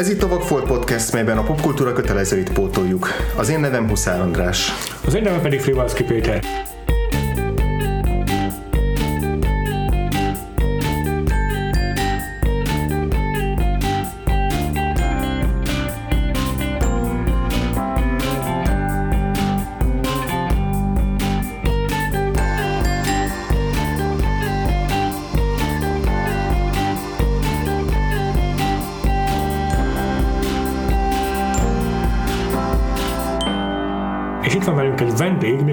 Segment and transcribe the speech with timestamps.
[0.00, 3.08] Ez itt a Vagfolt Podcast, melyben a popkultúra kötelezőit pótoljuk.
[3.36, 4.72] Az én nevem Huszár András.
[5.06, 6.44] Az én nevem pedig Frivalszki Péter.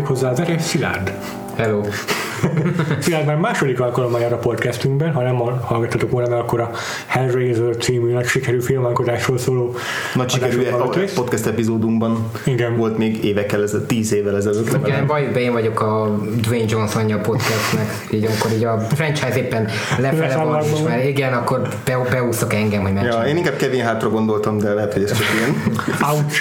[0.08, 1.12] Vendég, méghozzá Veres Szilárd.
[1.56, 1.82] Hello.
[3.00, 6.72] Szilárd már második alkalommal jár a podcastünkben, ha nem hallgattatok volna, mert akkor a
[7.06, 9.76] Hellraiser című nagy sikerű filmalkotásról szóló
[10.16, 10.64] Nagy sikerű
[11.16, 12.78] podcast epizódunkban Igen.
[12.78, 14.78] volt még évekkel ezelőtt, tíz évvel ezelőtt.
[14.86, 19.68] Igen, be én vagyok a Dwayne Johnsonja podcastnek, így amikor így a franchise éppen
[20.00, 23.28] lefele van, és már igen, akkor be, beúszok engem, hogy Ja, megcsinálom.
[23.28, 25.56] én inkább Kevin Hartra gondoltam, de lehet, hogy ez csak ilyen.
[26.12, 26.38] Ouch!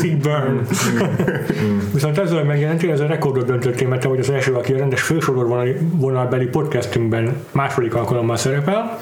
[0.00, 0.66] Seed burn!
[1.92, 5.00] Viszont ezzel megjelentél, ez a rekordot döntöttél, mert te vagy az első, aki a rendes
[5.26, 8.98] fősorvonalbeli podcastünkben második alkalommal szerepel.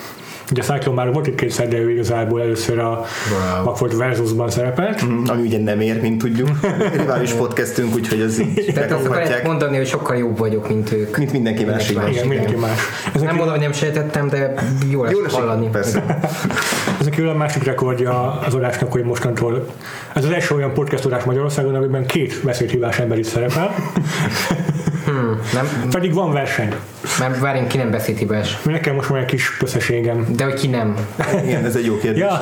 [0.50, 3.64] Ugye Cyclone már volt itt kétszer, de ő igazából először a Wow.
[3.64, 5.05] Rockford Versusban szerepelt.
[5.06, 6.48] Mm, Ami ugye nem ér, mint tudjuk.
[6.97, 11.17] Rivális podcastünk, úgyhogy ez így Tehát azt lehet mondani, hogy sokkal jobb vagyok, mint ők.
[11.17, 12.08] Mint mindenki más, van.
[12.08, 12.78] Igen, mindenki más.
[13.14, 14.55] Ezek, Nem mondom, hogy nem sejtettem, de
[14.91, 15.69] jó lesz Jó lesz hallani.
[15.69, 16.05] persze.
[17.00, 19.67] ez a a másik rekordja az adásnak, hogy mostantól
[20.14, 23.75] ez az első olyan podcast adás Magyarországon, amiben két beszédhívás ember is szerepel,
[25.15, 26.75] Hmm, nem, pedig van verseny.
[27.19, 28.59] mert várjunk, ki nem beszélt hibás.
[28.62, 30.27] Nekem most van egy kis összességem.
[30.37, 30.97] De hogy ki nem.
[31.45, 32.20] Igen, ez egy jó kérdés.
[32.23, 32.41] Ja,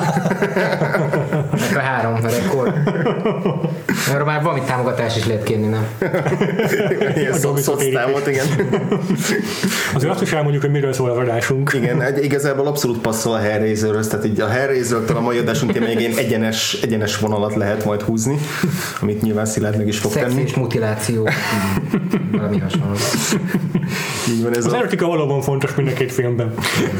[1.51, 2.73] Nekem három a rekord.
[4.13, 5.87] Arra már valami támogatás is lehet kérni, nem?
[7.15, 8.45] Ilyen szoctámot, igen.
[9.93, 11.71] azért azt is elmondjuk, hogy miről szól az adásunk.
[11.73, 16.17] Igen, egy, igazából abszolút passzol a Hellraiserhöz, tehát így a Hellraiser-től a mai adásunk témáján
[16.17, 18.37] egyenes, egyenes vonalat lehet majd húzni,
[19.01, 20.41] amit nyilván Szilárd meg is fog Szex tenni.
[20.41, 21.29] és mutiláció.
[22.31, 22.95] Valami hasonló.
[24.33, 26.53] Így van ez, Az a, erotika valóban fontos mind a két filmben.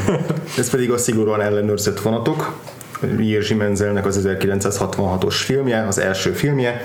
[0.58, 2.58] ez pedig a szigorúan ellenőrzött vonatok.
[3.18, 6.84] Jerzy Menzelnek az 1966-os filmje, az első filmje.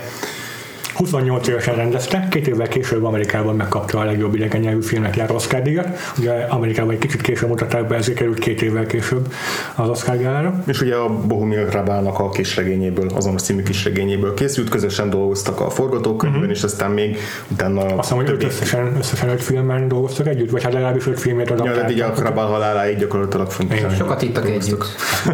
[1.00, 5.62] 28 évesen rendezte, két évvel később Amerikában megkapta a legjobb idegen nyelvű filmnek járó Oscar
[5.62, 5.88] díjat.
[6.18, 9.32] Ugye Amerikában egy kicsit később mutatták be, ezért került két évvel később
[9.74, 10.62] az Oscar gálára.
[10.66, 16.50] És ugye a Bohumil Hrabának a kisregényéből, azonos című kisregényéből készült, közösen dolgoztak a forgatókönyvben,
[16.50, 17.18] és aztán még
[17.48, 21.20] utána Azt hiszem, hogy öt összesen, összesen öt filmben dolgoztak együtt, vagy hát legalábbis öt
[21.20, 22.18] filmét Ja, de így a adaptáltak.
[22.18, 23.78] Hrabál haláláig gyakorlatilag fontos.
[23.96, 24.84] Sokat ittak együtt.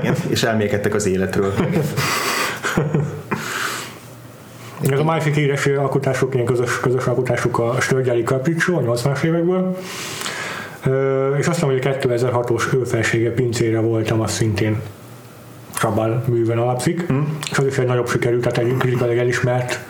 [0.00, 1.52] Igen, és elmékedtek az életről.
[4.80, 9.76] Ez a másik híres alkotásuk, ilyen közös, közös alkotásuk a Stölgyári Capriccio a 80-as évekből.
[11.38, 14.80] És azt mondom, hogy a 2006-os őfelsége pincére voltam, az szintén
[15.74, 17.22] Sabal műven alapszik, mm.
[17.50, 19.80] és az is egy nagyobb sikerű, tehát egy kritikailag elismert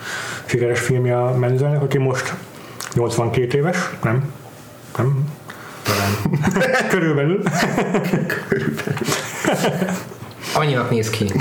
[0.45, 2.33] sikeres filmje a Menzelnek, aki most
[2.93, 4.33] 82 éves, nem?
[4.97, 5.29] Nem?
[5.83, 6.11] Talán.
[6.89, 7.41] Körülbelül.
[10.53, 11.31] Annyinak néz ki.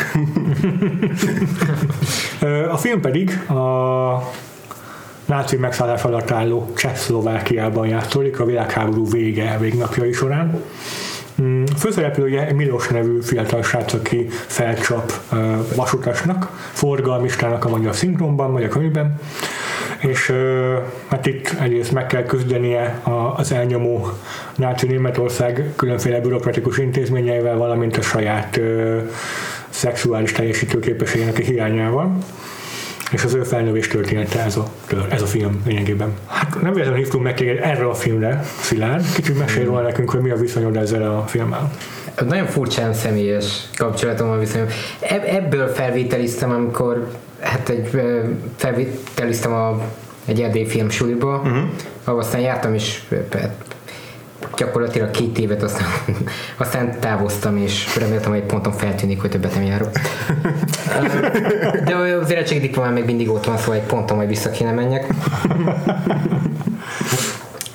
[2.71, 4.33] A film pedig a
[5.25, 10.63] náci megszállás alatt álló Csehszlovákiában játszódik a világháború vége végnapjai során.
[11.43, 15.13] Mm, Főszereplője Milos nevű fiatal srác, aki felcsap
[15.75, 19.21] vasutasnak, forgalmistának a magyar szinkronban, vagy a könyvben,
[20.07, 20.33] és
[21.09, 24.09] hát itt egyrészt meg kell küzdenie a- az elnyomó
[24.57, 28.61] náci Németország különféle bürokratikus intézményeivel, valamint a saját
[29.69, 32.17] szexuális teljesítőképességének a hiányával
[33.11, 34.65] és az ő felnövés története ez a,
[35.09, 36.13] ez a film lényegében.
[36.27, 39.05] Hát nem véletlenül hívtunk meg téged erre a filmre, Szilárd.
[39.15, 41.71] Kicsit mesélj róla nekünk, hogy mi a viszonyod ezzel a filmmel.
[42.27, 44.67] Nagyon furcsán személyes kapcsolatom van viszonyom.
[45.01, 47.09] Ebb, ebből felvételiztem, amikor
[47.41, 48.21] hát egy ö,
[48.57, 49.81] felvételiztem a,
[50.25, 51.59] egy erdélyi film suliba, uh-huh.
[52.05, 53.09] ahol aztán jártam is
[54.57, 55.87] gyakorlatilag két évet, aztán,
[56.57, 59.91] aztán távoztam, és reméltem, hogy egy ponton feltűnik, hogy többet nem járok.
[61.85, 65.07] De az érettségi diplomám még mindig ott van, szóval egy ponton majd vissza kéne menjek.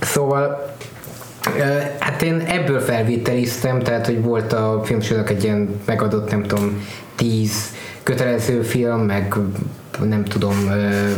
[0.02, 0.70] Szóval
[2.00, 7.74] Hát én ebből felvételiztem, tehát hogy volt a filmsornak egy ilyen megadott, nem tudom, tíz
[8.04, 9.36] kötelező film, meg
[10.04, 11.12] nem tudom, ö,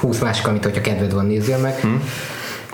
[0.00, 1.74] 20 másik, amit hogyha kedved van, nézzél meg.
[1.80, 2.02] Hmm.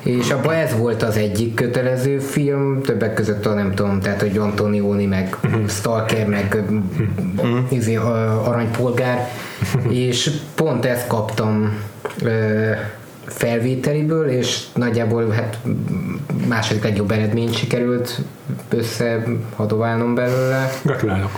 [0.02, 4.38] És abban ez volt az egyik kötelező film, többek között a nem tudom, tehát hogy
[4.38, 5.36] Antonioni, meg
[5.68, 6.62] Stalker, meg
[7.68, 9.28] izé, a aranypolgár,
[9.88, 11.78] és pont ezt kaptam
[12.22, 12.70] ö,
[13.26, 15.58] felvételiből, és nagyjából hát
[16.48, 18.20] második legjobb eredményt sikerült
[18.68, 20.70] összehadoválnom belőle.
[20.82, 21.30] Gratulálok.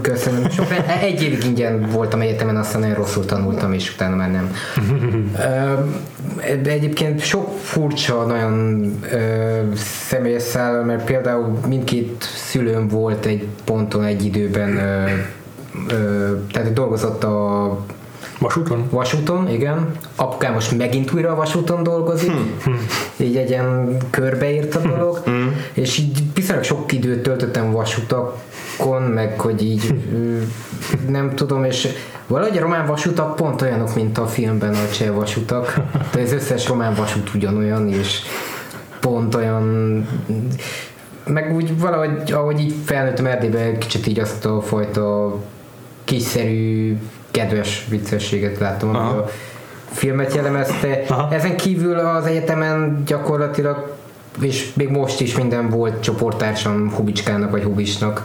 [0.00, 0.50] Köszönöm.
[0.50, 0.66] Sok,
[1.00, 4.54] egy évig ingyen voltam egyetemen, aztán nagyon rosszul tanultam, és utána már nem.
[6.62, 8.90] De egyébként sok furcsa, nagyon
[10.08, 14.74] személyes szál, mert például mindkét szülőm volt egy ponton, egy időben,
[16.52, 17.78] tehát dolgozott a
[18.42, 18.88] Vasúton?
[18.90, 19.90] vasúton, igen.
[20.16, 22.32] Apukám most megint újra a vasúton dolgozik,
[23.16, 25.22] így egy ilyen körbeírt a dolog,
[25.72, 29.94] és így viszonylag sok időt töltöttem vasutakon, meg hogy így
[31.08, 31.88] nem tudom, és
[32.26, 35.80] valahogy a román vasutak pont olyanok, mint a filmben a cseh vasutak,
[36.12, 38.20] de az összes román vasút ugyanolyan, és
[39.00, 40.06] pont olyan
[41.26, 45.36] meg úgy valahogy, ahogy így felnőttem Erdélybe, kicsit így azt a fajta
[46.04, 46.98] kiszerű,
[47.32, 49.28] kedves viccességet láttam, ami a
[49.90, 51.02] filmet jellemezte.
[51.08, 51.34] Aha.
[51.34, 54.00] Ezen kívül az egyetemen gyakorlatilag
[54.40, 58.22] és még most is minden volt csoporttársam Hubicskának vagy Hubisnak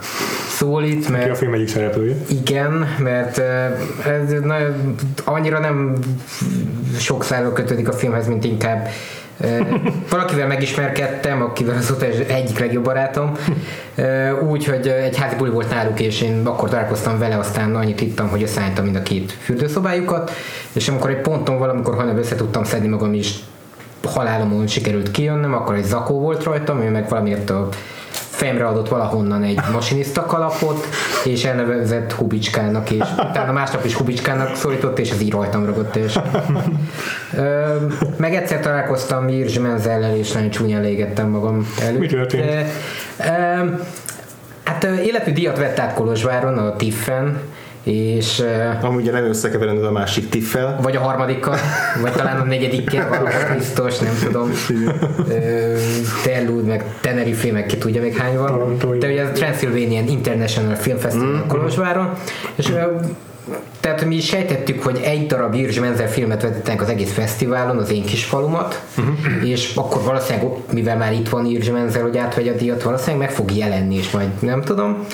[0.48, 2.16] szólít, Ki a mert film egyik szereplője.
[2.28, 3.38] igen, mert
[4.06, 4.94] ez nagyon,
[5.24, 5.96] annyira nem
[6.98, 8.88] sok szálról kötődik a filmhez, mint inkább
[10.10, 13.32] valakivel megismerkedtem, akivel azóta egyik legjobb barátom,
[14.48, 18.28] úgy, hogy egy házi buli volt náluk, és én akkor találkoztam vele, aztán annyit ittam,
[18.28, 20.30] hogy összeálltam mind a két fürdőszobájukat,
[20.72, 23.34] és amikor egy ponton valamikor hajnal össze tudtam szedni magam is,
[24.04, 27.68] halálomon sikerült kijönnöm, akkor egy zakó volt rajtam, ő meg valamiért a
[28.38, 30.86] fejemre adott valahonnan egy masinista kalapot,
[31.24, 35.96] és elnevezett Hubicskának, és utána másnap is Hubicskának szólított, és ez így rajtam ragott.
[35.96, 36.18] És,
[37.36, 37.76] ö,
[38.16, 41.98] meg egyszer találkoztam Jirzsi Menzellel, és nagyon csúnyán légettem magam előtt.
[41.98, 42.44] Mi történt?
[42.44, 43.70] Ö, ö,
[44.64, 47.40] hát életű díjat vett át Kolozsváron, a Tiffen,
[47.88, 48.44] és
[48.80, 50.78] Amúgy ugye nem összekeverendő a másik tiffel.
[50.82, 51.56] vagy a harmadikkal,
[52.02, 54.50] vagy talán a negyedikkel, valahol biztos, nem tudom.
[55.28, 55.76] Ö,
[56.22, 58.46] Terlud, meg Tenerife, meg ki tudja még hány van.
[58.46, 58.98] Torontói.
[58.98, 61.48] De ugye a Transylvanian International Film Festival mm.
[61.48, 62.10] Kolozsváron,
[62.54, 62.72] és
[63.80, 67.90] tehát mi is sejtettük, hogy egy darab Jirzsi Menzel filmet vetítenek az egész fesztiválon, az
[67.90, 69.48] én kis falumat, uh-huh.
[69.48, 73.30] és akkor valószínűleg, mivel már itt van Jirzsi Menzel, hogy átvegye a díjat, valószínűleg meg
[73.30, 75.06] fog jelenni, és majd nem tudom.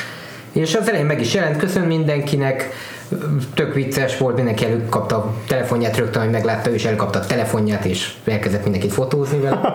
[0.55, 2.71] És az elején meg is jelent, köszön mindenkinek,
[3.55, 7.85] tök vicces volt, mindenki előkapta a telefonját rögtön, hogy meglátta, ő is elkapta a telefonját,
[7.85, 9.73] és elkezdett mindenkit fotózni vele.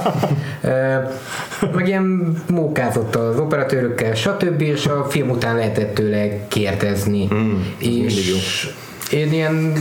[1.75, 4.61] Meg ilyen mókázott az operatőrökkel, stb.
[4.61, 7.27] és a film után lehetett tőle kérdezni.
[7.33, 8.69] Mm, és
[9.11, 9.73] én ilyen,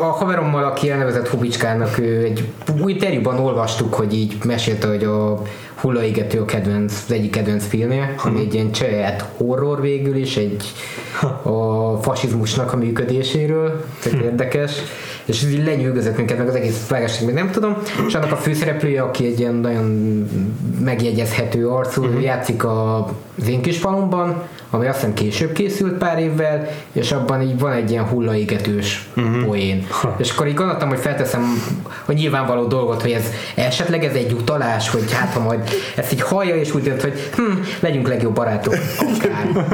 [0.00, 2.48] a haverommal, aki elnevezett Hubicskának, ő egy
[2.86, 5.42] interjúban olvastuk, hogy így mesélte, hogy a
[5.74, 10.72] Hullaigető a kedvenc, az egyik kedvenc filmje, ami egy ilyen csaját horror végül is, egy
[11.42, 14.72] a fasizmusnak a működéséről, tehát érdekes,
[15.24, 17.76] és ez így lenyűgözött minket, meg az egész vágásig még nem tudom,
[18.06, 19.86] és annak a főszereplője, aki egy ilyen nagyon
[20.80, 22.22] megjegyezhető arcú, uh-huh.
[22.22, 22.98] játszik a,
[23.40, 27.72] az én kis falumban, ami azt hiszem később készült pár évvel, és abban így van
[27.72, 29.44] egy ilyen hullaégetős uh-huh.
[29.44, 29.86] poén.
[30.16, 31.42] És akkor így gondoltam, hogy felteszem
[32.06, 33.24] a nyilvánvaló dolgot, hogy ez
[33.54, 37.30] esetleg ez egy utalás, hogy hát ha majd ezt így hallja, és úgy dönt, hogy
[37.36, 39.66] hm, legyünk legjobb barátok, akár.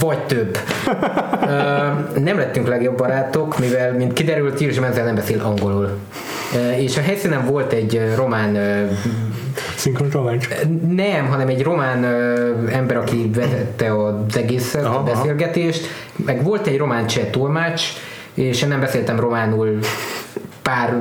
[0.00, 0.58] Vagy több.
[1.42, 5.98] Ö, nem lettünk legjobb barátok, mivel, mint kiderült, Jirzsi Menzel nem beszél angolul.
[6.54, 8.86] Ö, és a helyszínen volt egy román ö,
[9.80, 10.48] Szinkron tolmács.
[10.88, 16.66] nem, hanem egy román ö, ember, aki vezette az egészet, Aha, a beszélgetést, meg volt
[16.66, 17.82] egy román cseh tolmács,
[18.34, 19.78] és én nem beszéltem románul
[20.62, 20.94] pár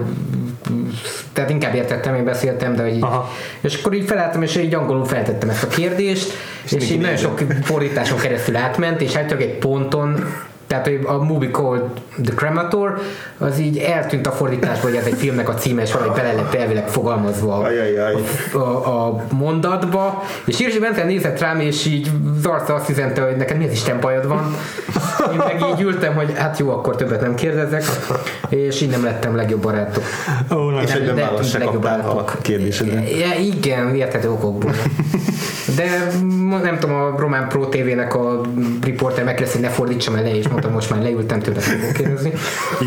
[1.33, 3.29] tehát inkább értettem, én beszéltem, de hogy így, Aha.
[3.61, 6.33] és akkor így felálltam, és így angolul feltettem ezt a kérdést,
[6.63, 10.33] és, és így nagyon sok fordításon keresztül átment, és általában egy ponton
[10.69, 11.83] tehát hogy a movie called
[12.23, 12.99] The Cremator,
[13.37, 16.53] az így eltűnt a fordításból, hogy ez egy filmnek a címe, és valahogy bele lett
[16.53, 18.13] elvileg fogalmazva a, Ajajaj.
[18.53, 22.11] a, a mondatba, és Irsi Bence nézett rám, és így
[22.41, 24.55] zarca azt üzente, hogy neked mi az Isten bajod van.
[25.31, 27.83] Én meg így ültem, hogy hát jó, akkor többet nem kérdezek,
[28.49, 30.03] és így nem lettem legjobb barátok.
[30.53, 33.09] Ó, És Nem, de választ se legjobb kaptál a kérdésedre.
[33.09, 34.73] Ja, igen, érthető okokból.
[35.75, 36.11] De
[36.63, 38.41] nem tudom, a Román Pro TV-nek a
[38.83, 42.33] riporter megkérdezte, hogy ne fordítsam el le, és mondtam, most már leültem, fogok kérdezni.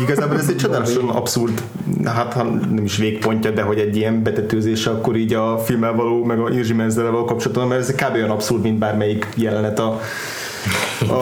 [0.03, 1.61] Igazából ez egy csodálatosan abszurd,
[2.05, 2.35] hát
[2.75, 6.49] nem is végpontja, de hogy egy ilyen betetőzés akkor így a filmmel való, meg a
[6.49, 8.13] Irzsi Menzelel való kapcsolatban, mert ez kb.
[8.13, 9.99] olyan abszurd, mint bármelyik jelenet a
[11.09, 11.13] a,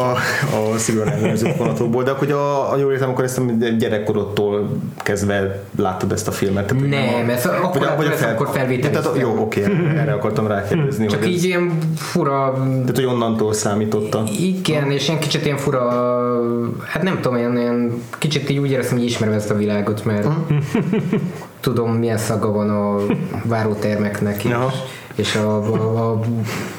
[0.56, 1.58] a szigorúan ellenőrzött
[2.04, 3.44] de hogy a, a jól értem, akkor ezt a
[3.78, 6.66] gyerekkorodtól kezdve láttad ezt a filmet.
[6.66, 9.02] Tehát, Nem, a- ez akkor, vagy vagy a fel- akkor felvételiztem.
[9.04, 9.64] Tehát, jó, oké,
[9.96, 11.06] erre akartam rákérdezni.
[11.06, 14.24] Csak így ez, ilyen fura tehát, hogy onnantól számította.
[14.40, 15.90] Igen, és ilyen kicsit ilyen fura,
[16.86, 20.28] hát nem tudom, ilyen, ilyen kicsit így úgy éreztem, hogy ismerem ezt a világot, mert
[21.60, 22.96] tudom, milyen szaga van a
[23.44, 24.52] várótermeknek, és.
[25.22, 26.20] És a, a, a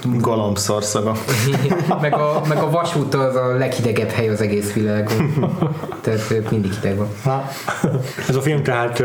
[0.03, 1.17] Galambszarszaga.
[2.01, 5.35] meg, a, meg a vasút az a leghidegebb hely az egész világon.
[6.01, 7.09] Tehát mindig hideg van.
[8.29, 9.03] Ez a film tehát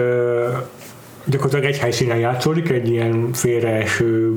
[1.26, 4.36] gyakorlatilag egy helyszínen játszódik, egy ilyen félreeső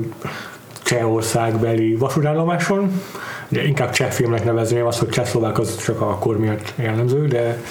[0.83, 3.01] Csehországbeli vasútállomáson.
[3.47, 7.61] De inkább cseh filmnek nevezném azt, hogy csehszlovák az csak a kor miatt jellemző, de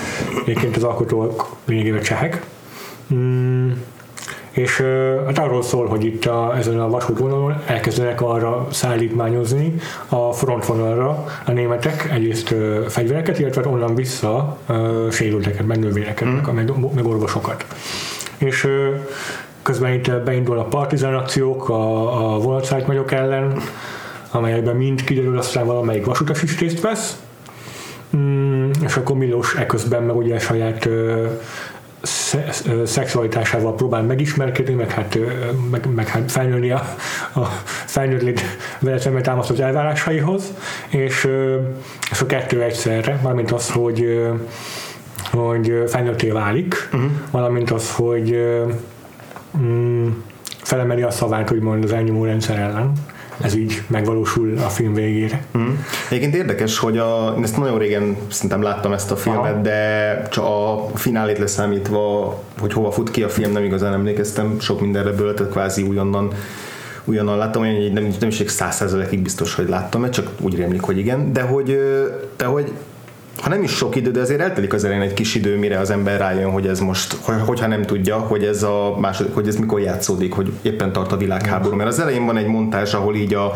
[0.41, 2.43] egyébként az alkotók lényegében csehek.
[3.15, 3.71] Mm,
[4.61, 4.83] és
[5.27, 9.75] hát arról szól, hogy itt a, ezen a vasútvonalon elkezdenek arra szállítmányozni
[10.09, 12.55] a frontvonalra a németek egyrészt
[12.89, 14.59] fegyvereket, illetve onnan vissza
[15.11, 16.55] sérülteket, meg nővéreket, mm.
[16.55, 17.65] meg, meg orvosokat.
[18.39, 18.69] És
[19.63, 23.63] közben itt beindul a partizán akciók a, a vonatszállítmányok ellen,
[24.31, 27.19] amelyekben mind kiderül aztán valamelyik vasutas is részt vesz,
[28.17, 31.27] Mm, és akkor Milos eközben meg ugye saját ö,
[32.85, 35.19] szexualitásával próbál megismerkedni, meg hát,
[35.71, 36.97] meg, meg hát felnőni a,
[37.35, 37.45] a
[37.87, 38.41] felnőtt
[38.79, 40.55] vele szemben támasztott elvárásaihoz,
[40.89, 41.29] és,
[42.11, 44.21] és a kettő egyszerre, mármint az, hogy
[45.31, 47.11] hogy felnőtté válik, uh-huh.
[47.31, 48.37] valamint az, hogy
[49.59, 50.09] mm,
[50.63, 52.93] felemeli a szavát, úgymond az elnyomó rendszer ellen.
[53.43, 55.45] Ez így megvalósul a film végére.
[55.59, 55.69] Mm.
[56.09, 59.61] Egyébként érdekes, hogy a, én ezt nagyon régen szerintem láttam ezt a filmet, Aha.
[59.61, 64.81] de csak a finálét leszámítva, hogy hova fut ki a film, nem igazán emlékeztem, sok
[64.81, 66.33] mindenre böltött, kvázi újonnan
[67.05, 70.83] újonnan láttam, hogy nem, nem is száz százalékig biztos, hogy láttam, mert csak úgy rémlik,
[70.83, 71.79] hogy igen, de hogy,
[72.37, 72.73] de hogy
[73.41, 75.91] ha nem is sok idő, de azért eltelik az elején egy kis idő, mire az
[75.91, 79.57] ember rájön, hogy ez most, hogy- hogyha nem tudja, hogy ez a második, hogy ez
[79.57, 81.77] mikor játszódik, hogy éppen tart a világháború.
[81.77, 83.53] Mert az elején van egy montázs, ahol így a,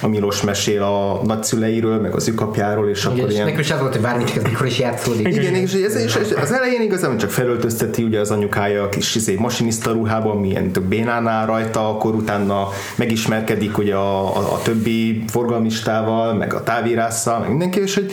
[0.00, 3.44] a Milos mesél a nagyszüleiről, meg az ükapjáról, és akkor Igen, és ilyen...
[3.46, 5.26] nekünk is az volt, hogy ez mikor is játszódik.
[5.28, 9.34] Igen, és, ez, és, az elején igazán csak felöltözteti ugye az anyukája a kis izé,
[9.38, 15.24] masinista ruhában, milyen tök bénán áll rajta, akkor utána megismerkedik ugye a, a, a többi
[15.28, 18.12] forgalmistával, meg a távírásszal, meg mindenki, és hogy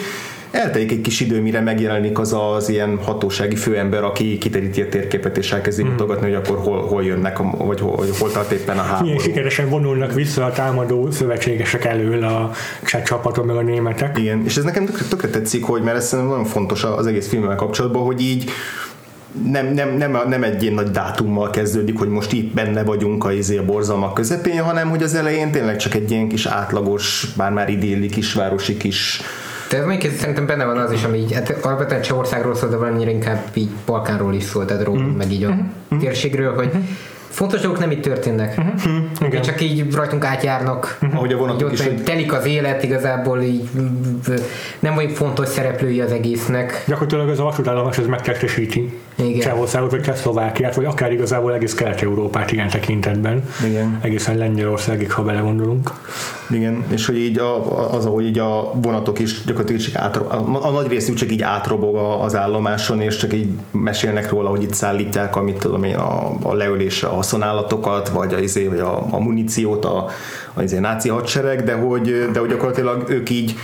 [0.53, 5.37] eltelik egy kis idő, mire megjelenik az az ilyen hatósági főember, aki kiteríti a térképet
[5.37, 8.77] és elkezdi mutogatni, hogy akkor hol, hol jönnek, a, vagy hol, hogy hol tart éppen
[8.77, 9.05] a háború.
[9.05, 12.51] Milyen sikeresen vonulnak vissza a támadó szövetségesek elől a
[12.85, 14.17] cseh csapaton, meg a németek.
[14.17, 17.27] Igen, és ez nekem tökre, tökre tetszik, hogy mert ez szerintem nagyon fontos az egész
[17.27, 18.49] filmmel kapcsolatban, hogy így
[19.51, 23.31] nem, nem, nem, nem egy ilyen nagy dátummal kezdődik, hogy most itt benne vagyunk a,
[23.31, 27.51] izé, a borzalmak közepén, hanem hogy az elején tényleg csak egy ilyen kis átlagos, bár
[27.51, 29.21] már idilli kisvárosi kis
[29.73, 32.75] De ez mondjuk szerintem benne van az is, ami így, hát alapvetően Csehországról szól, de
[32.75, 35.55] valamire inkább így Balkánról is szól, tehát róla, meg így a
[35.99, 36.71] térségről, hogy
[37.29, 38.61] fontos dolgok nem itt történnek.
[39.21, 39.41] Igen.
[39.41, 40.97] Csak így rajtunk átjárnak.
[41.13, 43.87] ahogy a Így vonatok ott is, hogy telik az élet, igazából így mm,
[44.79, 46.83] nem vagyunk fontos szereplői az egésznek.
[46.87, 49.39] Gyakorlatilag ez a vasútállomás ez megtestesíti Igen.
[49.39, 53.43] Csehországot, vagy Csehszlovákiát, vagy akár igazából egész Kelet-Európát ilyen tekintetben.
[53.67, 53.99] Igen.
[54.01, 55.91] Egészen Lengyelországig, ha belegondolunk.
[56.49, 60.65] Igen, és hogy így a, az, ahogy így a vonatok is gyakorlatilag csak átro, a,
[60.65, 64.63] a nagy részük csak így átrobog a- az állomáson, és csak így mesélnek róla, hogy
[64.63, 69.05] itt szállítják, amit tudom én, a, a leölésre a haszonállatokat, vagy a, izé, vagy a,
[69.09, 70.07] a muníciót, a,
[70.53, 73.55] a izé, náci hadsereg, de hogy, de hogy gyakorlatilag ők így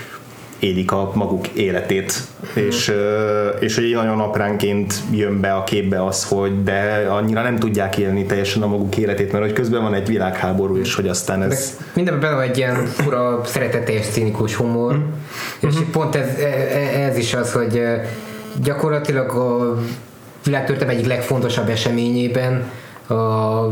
[0.60, 2.14] élik a maguk életét,
[2.54, 7.58] és, ö, és hogy nagyon apránként jön be a képbe az, hogy de annyira nem
[7.58, 11.40] tudják élni teljesen a maguk életét, mert hogy közben van egy világháború, és hogy aztán
[11.40, 11.78] De ez...
[11.94, 15.00] mindenben benne van egy ilyen fura, szeretetes, cínikus humor,
[15.60, 17.82] és pont ez, e- ez is az, hogy
[18.64, 19.78] gyakorlatilag a
[20.44, 22.64] világtörténelem egyik legfontosabb eseményében
[23.10, 23.72] a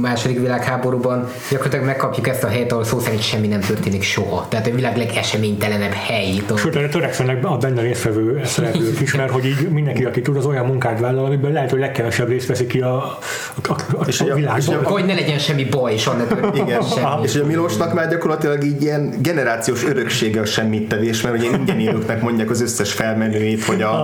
[0.00, 4.46] második világháborúban gyakorlatilag megkapjuk ezt a helyet, ahol szó szerint semmi nem történik soha.
[4.48, 6.42] Tehát a világ legeseménytelenebb hely.
[6.56, 10.46] Sőt, erre törekszenek a benne résztvevő szereplők is, mert hogy így mindenki, aki tud, az
[10.46, 13.18] olyan munkát vállal, amiben lehet, hogy legkevesebb részt veszi ki a, a,
[13.68, 14.84] a, a, És a világban.
[14.84, 17.22] hogy ne legyen semmi baj, és történik Igen, semmi.
[17.22, 22.22] és ugye Milosnak már gyakorlatilag így ilyen generációs öröksége a semmittevés, mert ugye ingyen élőknek
[22.22, 24.02] mondják az összes felmenőit, hogy a,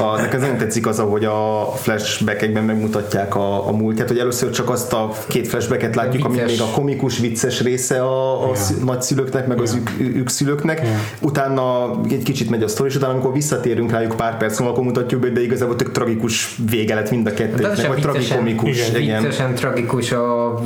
[0.00, 4.70] a nekem nagyon tetszik az, ahogy a flashbackekben megmutatják a, a múltját, hogy először csak
[4.70, 9.46] azt a két flashbacket látjuk, ami még a komikus, vicces része a, a szü- nagyszülőknek,
[9.46, 10.86] meg az ük, ükszülőknek,
[11.20, 14.84] utána egy kicsit megy a sztori, és utána amikor visszatérünk rájuk pár perc múlva, akkor
[14.84, 18.88] mutatjuk be, de igazából tök tragikus vége lett mind a kettőnek, sem vagy tragikomikus.
[18.88, 19.22] Igen, Igen.
[19.22, 20.58] Viccesen tragikus a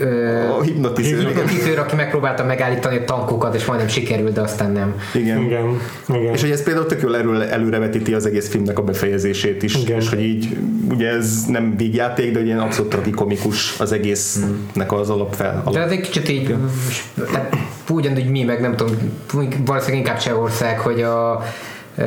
[0.00, 4.94] ö, A hipnotizőr, hipnotizőr, aki megpróbálta megállítani a tankokat, és majdnem sikerült, de aztán nem.
[5.14, 5.42] igen.
[5.42, 6.32] Igen, igen.
[6.32, 9.98] És hogy ez például tök jól erről előrevetíti az egész filmnek a befejezését is, Igen.
[10.00, 10.56] és hogy így,
[10.90, 15.62] ugye ez nem vígjáték, de ugye ilyen abszolút tragikomikus az egésznek az alapfel.
[15.64, 15.84] De Alap.
[15.86, 16.54] az egy kicsit így,
[17.32, 17.56] hát
[17.90, 18.96] ugyanúgy mi, meg nem tudom,
[19.64, 21.44] valószínűleg inkább Csehország, hogy a
[21.96, 22.02] ö,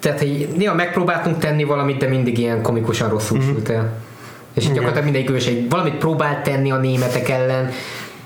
[0.00, 3.46] tehát, hogy néha megpróbáltunk tenni valamit, de mindig ilyen komikusan rosszul Mhm.
[3.46, 3.92] sült el.
[4.54, 7.70] És így gyakorlatilag mindegyik őség valamit próbált tenni a németek ellen,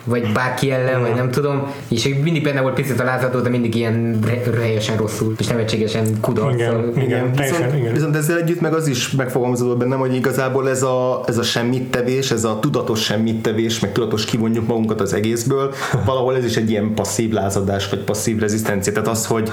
[0.06, 3.74] vagy bárki ellen, vagy nem tudom, és mindig benne volt picit a lázadó, de mindig
[3.74, 4.18] ilyen
[4.60, 6.54] helyesen rosszul, és nevetségesen kudarc.
[6.54, 7.92] Igen, igen, teljesen, Viszont, igen.
[7.92, 11.90] viszont ezzel együtt meg az is megfogalmazódott bennem, hogy igazából ez a, ez a semmit
[11.90, 16.56] tevés, ez a tudatos semmit tevés, meg tudatos kivonjuk magunkat az egészből, valahol ez is
[16.56, 18.92] egy ilyen passzív lázadás, vagy passzív rezisztencia.
[18.92, 19.50] Tehát az, hogy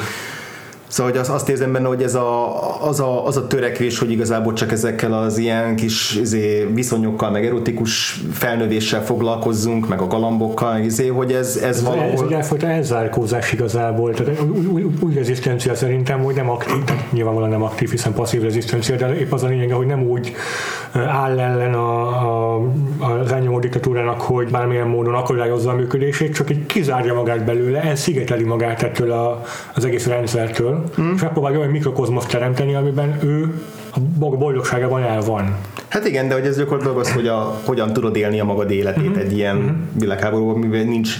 [0.94, 4.12] Szóval hogy azt, azt érzem benne, hogy ez a, az, a, az a törekvés, hogy
[4.12, 10.80] igazából csak ezekkel az ilyen kis izé, viszonyokkal, meg erotikus felnövéssel foglalkozzunk, meg a galambokkal,
[10.80, 12.26] izé, hogy ez, ez, Ez, ez valahol...
[12.26, 17.52] egy egyfajta elzárkózás igazából, tehát úgy, úgy, úgy rezisztencia szerintem, hogy nem aktív, tehát nyilvánvalóan
[17.52, 20.34] nem aktív, hiszen passzív rezisztencia, de épp az a lényege, hogy nem úgy
[20.94, 22.62] áll ellen a, a,
[23.00, 28.44] az elnyomó diktatúrának, hogy bármilyen módon akadályozza a működését, csak így kizárja magát belőle, elszigeteli
[28.44, 29.44] magát ettől a,
[29.76, 31.14] az egész rendszertől, mm.
[31.16, 33.62] és megpróbálja olyan mikrokozmoszt teremteni, amiben ő
[33.96, 35.56] a maga boldogságában el van.
[35.88, 39.10] Hát igen, de hogy ez gyakorlatilag az, hogy a, hogyan tudod élni a magad életét
[39.10, 39.20] Mhm.
[39.20, 41.18] egy ilyen világháborúban, mivel nincs,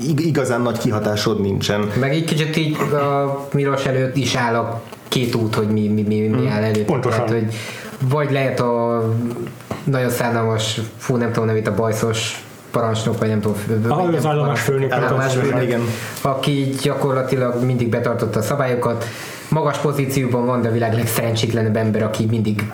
[0.00, 1.90] ig- igazán nagy kihatásod nincsen.
[2.00, 6.02] Meg egy kicsit így a Miros előtt is áll a két út, hogy mi, mi,
[6.02, 6.84] mi, mi áll előtt.
[6.84, 7.26] Pontosan.
[7.26, 7.54] Tehát, hogy
[8.08, 9.02] vagy lehet a
[9.84, 13.56] nagyon szánalmas, fú nem tudom nevét, a bajszos parancsnok, vagy nem tudom.
[13.88, 14.92] Ah, az nem- állomásfőnök.
[14.92, 15.80] állomásfőnök, Igen.
[16.20, 19.04] aki gyakorlatilag mindig betartotta a szabályokat,
[19.50, 22.64] magas pozícióban van, de a világ legszerencsétlenebb ember, aki mindig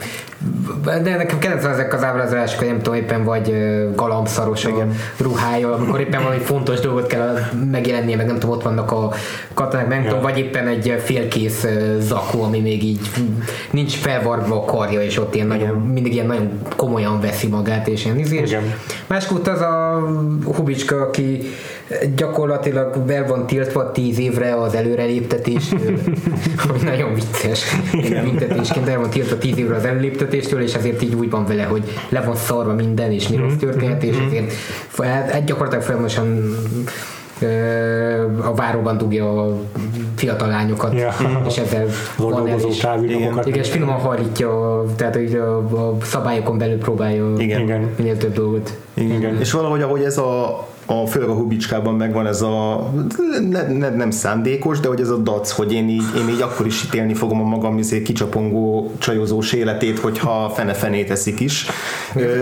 [0.84, 3.54] de nekem kedvenc ezek az ábrázolások, hogy nem tudom, éppen vagy
[3.94, 7.38] galambszaros a ruhája, amikor éppen valami fontos dolgot kell
[7.70, 9.12] megjelennie, meg nem tudom, ott vannak a
[9.54, 11.66] katonák, meg nem tudom, vagy éppen egy félkész
[11.98, 13.10] zakó, ami még így
[13.70, 18.04] nincs felvarva a karja, és ott ilyen nagyon, mindig ilyen nagyon komolyan veszi magát, és
[18.04, 18.36] ilyen izé.
[18.36, 18.74] és Igen.
[19.06, 20.02] Másik az a
[20.44, 21.40] Hubicska, aki
[22.16, 25.98] gyakorlatilag el van tiltva tíz évre az előreléptetéstől,
[26.68, 27.76] ami nagyon vicces.
[28.24, 31.82] Büntetésként el van tiltva tíz évre az előléptetéstől, és ezért így úgy van vele, hogy
[32.08, 34.52] le van szarva minden, és mi rossz történet, és ezért
[35.04, 36.56] hát gyakorlatilag folyamatosan
[38.42, 39.56] a váróban dugja a
[40.14, 41.14] fiatal lányokat, Ja.
[41.46, 42.76] és ezzel van el is.
[42.76, 43.46] távügyokat.
[43.46, 47.60] Igen, és finoman hajlítja, tehát hogy a, a szabályokon belül próbálja Igen.
[47.60, 47.90] Igen.
[47.96, 48.76] minél több dolgot.
[48.94, 49.16] Igen.
[49.16, 49.40] Igen.
[49.40, 52.90] És valahogy ahogy ez a, a főleg a Hubicskában megvan ez a
[53.50, 56.66] ne, ne, nem szándékos, de hogy ez a dac, hogy én így, én így akkor
[56.66, 61.66] is ítélni fogom a magam izé kicsapongó csajozós életét, hogyha fene-fené teszik is.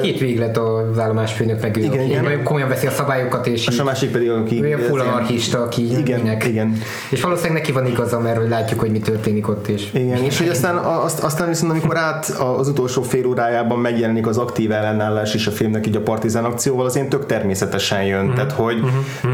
[0.03, 2.43] Két véglet az állomásfőnök meg ő, Igen, aki igen.
[2.43, 4.73] komolyan veszi a szabályokat, és És a másik pedig, aki...
[4.73, 6.45] a full anarchista, aki Igen, minek.
[6.45, 6.79] igen.
[7.11, 9.91] És valószínűleg neki van igaza, mert hogy látjuk, hogy mi történik ott is.
[9.93, 12.27] Igen, és hogy aztán, azt, aztán viszont amikor át
[12.59, 16.87] az utolsó fél órájában megjelenik az aktív ellenállás is a filmnek így a partizán akcióval,
[16.87, 18.34] az én tök természetesen jön.
[18.35, 18.83] Tehát, hogy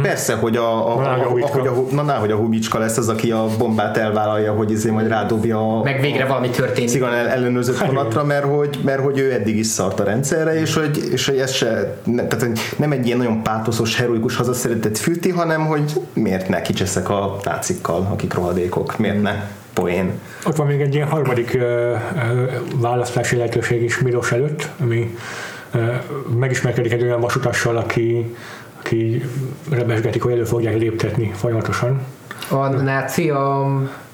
[0.02, 2.96] persze, hogy a, a, Na, a, a ahogy a, na, na, hogy a Hubicska lesz
[2.96, 6.88] az, aki a bombát elvállalja, hogy izé majd rádobja a, Meg végre valami történik.
[6.88, 10.74] cigan el, ellenőrzött vonatra, mert hogy, mert hogy ő eddig is szart a rendszerre, és
[10.74, 14.98] hogy, és hogy ez se, ne, tehát hogy nem egy ilyen nagyon pátoszos, heroikus hazaszeretett
[14.98, 19.34] fűti, hanem hogy miért ne kicseszek a nácikkal, akik rohadékok, miért ne?
[19.74, 20.10] Poén.
[20.46, 21.94] Ott van még egy ilyen harmadik ö, ö,
[22.74, 25.16] választási lehetőség is Milos előtt, ami
[25.74, 25.78] ö,
[26.38, 28.34] megismerkedik egy olyan vasutassal, aki,
[28.80, 29.22] aki
[29.70, 32.00] rebesgetik, hogy elő fogják léptetni folyamatosan.
[32.50, 33.66] A náci, a...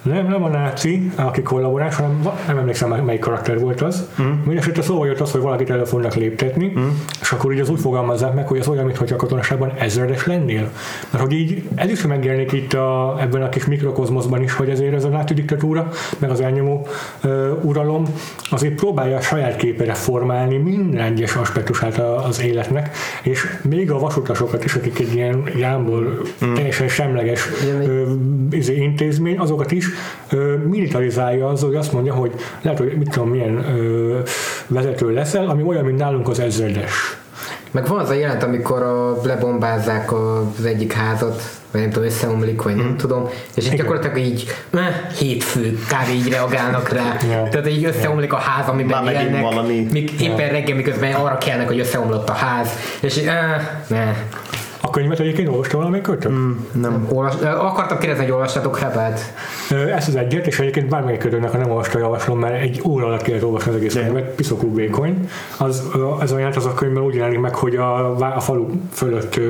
[0.07, 4.09] Nem, nem a náci, aki kollaborás, hanem nem emlékszem, melyik karakter volt az.
[4.23, 4.27] Mm.
[4.27, 6.88] Mindenesetre szóval jött az, hogy valakit elő fognak léptetni, mm.
[7.21, 10.71] és akkor így az úgy fogalmazzák meg, hogy az olyan, mintha a katonaságban ezredes lennél.
[11.11, 14.95] Mert hogy így ez is megjelenik itt a, ebben a kis mikrokozmoszban is, hogy ezért
[14.95, 15.88] ez a náci diktatúra,
[16.19, 16.87] meg az elnyomó
[17.25, 17.31] uh,
[17.62, 18.05] uralom
[18.51, 23.99] azért próbálja a saját képére formálni minden egyes aspektusát a- az életnek, és még a
[23.99, 26.55] vasutasokat is, akik egy ilyen jámból mm.
[26.55, 28.12] teljesen semleges ö,
[28.51, 29.87] izé, intézmény, azokat is
[30.30, 32.32] ö, militarizálja az, hogy azt mondja, hogy
[32.62, 34.18] lehet, hogy mit tudom, milyen ö,
[34.66, 37.16] vezető leszel, ami olyan, mint nálunk az ezredes.
[37.70, 42.62] Meg van az a jelent, amikor a, lebombázzák az egyik házat, vagy nem tudom, összeomlik,
[42.62, 43.76] vagy nem tudom, és így Igen.
[43.76, 46.09] gyakorlatilag így eh, hétfő kb.
[46.14, 47.16] így reagálnak rá.
[47.30, 47.48] Ja.
[47.48, 49.87] Tehát így összeomlik a ház, amiben Már élnek, valami.
[49.92, 52.68] míg éppen reggel, miközben arra kelnek, hogy összeomlott a ház,
[53.00, 54.14] és így, eh, ne.
[54.96, 56.28] Könyvet egyébként olvasta valamelyik költő?
[56.28, 56.52] Mm.
[56.72, 57.06] Nem.
[57.09, 59.20] Olvas, akartam kérdezni, hogy olvastatok Hebelt?
[59.94, 63.22] Ezt az egyet, és egyébként bármelyik kötőnek, ha nem olvasta, javaslom, mert egy óra alatt
[63.22, 64.00] kellett olvasni az egész De.
[64.00, 65.28] könyvet, piszokú vékony.
[65.59, 65.82] Az,
[66.20, 69.40] ez olyan, az a könyvben úgy jelenik meg, hogy a, a falu fölött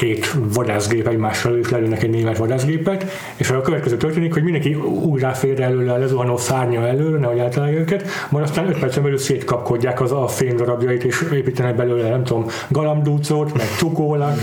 [0.00, 3.04] két vadászgép egymással is lelőnek egy német vadászgépet,
[3.36, 7.78] és a következő történik, hogy mindenki úgy ráfér előle a lezuhanó szárnya elől, nehogy eltalálja
[7.78, 12.24] őket, majd aztán 5 percen belül szétkapkodják az a fém darabjait, és építenek belőle, nem
[12.24, 14.40] tudom, galambdúcot, meg csukólat.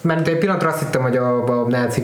[0.00, 2.02] Mert egy pillanatra azt hittem, hogy a, a náci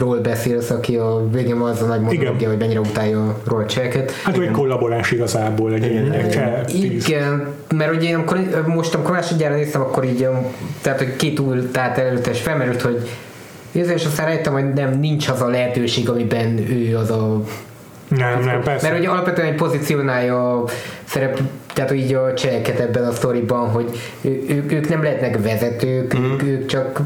[0.00, 4.10] ról beszélsz, aki a végén az a nagy monológia, hogy mennyire utálja a rolcseket.
[4.10, 6.12] Hát ő egy kollaboráns igazából egy, Igen.
[6.12, 6.74] egy cseh.
[6.74, 10.28] Igen, mert ugye én amikor, most amikor másodjára néztem, akkor így,
[10.80, 13.08] tehát hogy két új tehát előtte és felmerült, hogy
[13.74, 17.42] ez és aztán rájöttem, hogy nem, nincs az a lehetőség, amiben ő az a
[18.08, 18.88] Nem, nem, persze.
[18.88, 20.64] mert ugye alapvetően egy pozícionálja a
[21.04, 21.40] szerep,
[21.74, 26.24] tehát így a cseheket ebben a sztoriban, hogy ő, ők, ők nem lehetnek vezetők, mm.
[26.24, 27.00] ők, ők csak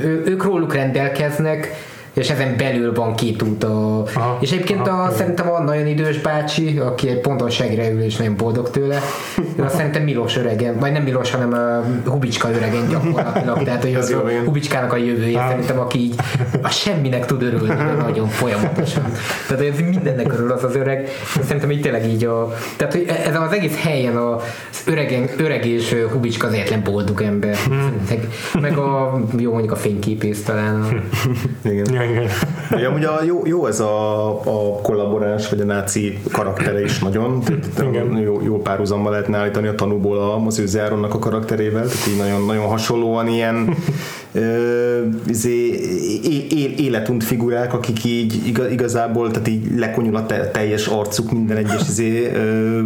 [0.00, 1.74] ő, ők róluk rendelkeznek,
[2.16, 3.64] és ezen belül van két út.
[3.64, 7.90] A, Aha, és egyébként aha, a, szerintem a nagyon idős bácsi, aki egy ponton segre
[7.90, 9.00] ül és nagyon boldog tőle,
[9.56, 13.94] ő azt szerintem Milos öregen, vagy nem Milos, hanem a Hubicska öregen gyakorlatilag, tehát hogy
[14.00, 14.30] az jó, a.
[14.44, 15.48] Hubicskának a jövője, Á.
[15.48, 16.14] szerintem aki így
[16.62, 19.12] a semminek tud örülni de nagyon folyamatosan.
[19.48, 21.08] Tehát ez mindennek örül az az öreg.
[21.42, 22.54] Szerintem így tényleg így a...
[22.76, 24.42] Tehát hogy e- ezen az egész helyen az
[24.86, 27.56] öregen, öreg és Hubicska az egyetlen boldog ember.
[28.08, 28.28] Meg,
[28.60, 30.82] meg a jó mondjuk a fényképész talán.
[30.82, 30.88] A,
[31.68, 31.86] Igen.
[31.92, 32.28] Ja, igen.
[32.80, 37.40] Ja, amúgy a, jó, jó ez a, a kollaboráns vagy a náci karaktere is nagyon.
[37.40, 38.16] Tehát Igen.
[38.18, 42.44] jó, jó párhuzamba lehetne állítani a tanúból a Moző Zeronnak a karakterével, tehát így nagyon,
[42.44, 43.74] nagyon hasonlóan ilyen
[44.32, 45.70] ö, izé,
[46.24, 51.32] é, é, életunt figurák, akik így iga- igazából, tehát így lekonyul a te, teljes arcuk
[51.32, 52.80] minden egyes izé, ö,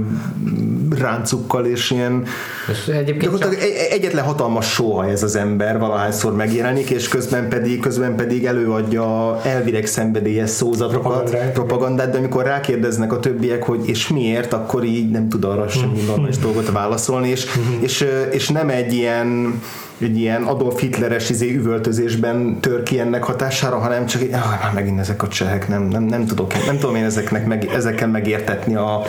[0.98, 2.24] ráncukkal, és ilyen
[2.70, 7.80] és Gyakorlatilag csak, egy- egyetlen hatalmas sóhaj ez az ember, valahányszor megjelenik, és közben pedig,
[7.80, 11.52] közben pedig előadja elvileg szenvedélyes szózatokat, Propagandát.
[11.52, 16.00] propagandát, de amikor rákérdeznek a többiek, hogy és miért, akkor így nem tud arra semmi
[16.06, 17.46] normális dolgot válaszolni, és,
[17.80, 19.60] és, és nem egy ilyen
[20.00, 24.72] egy ilyen Adolf Hitleres izé üvöltözésben tör ki ennek hatására, hanem csak így, ah, már
[24.74, 28.74] megint ezek a csehek, nem, nem, nem, tudok, nem tudom én ezeknek meg, ezekkel megértetni
[28.74, 29.02] a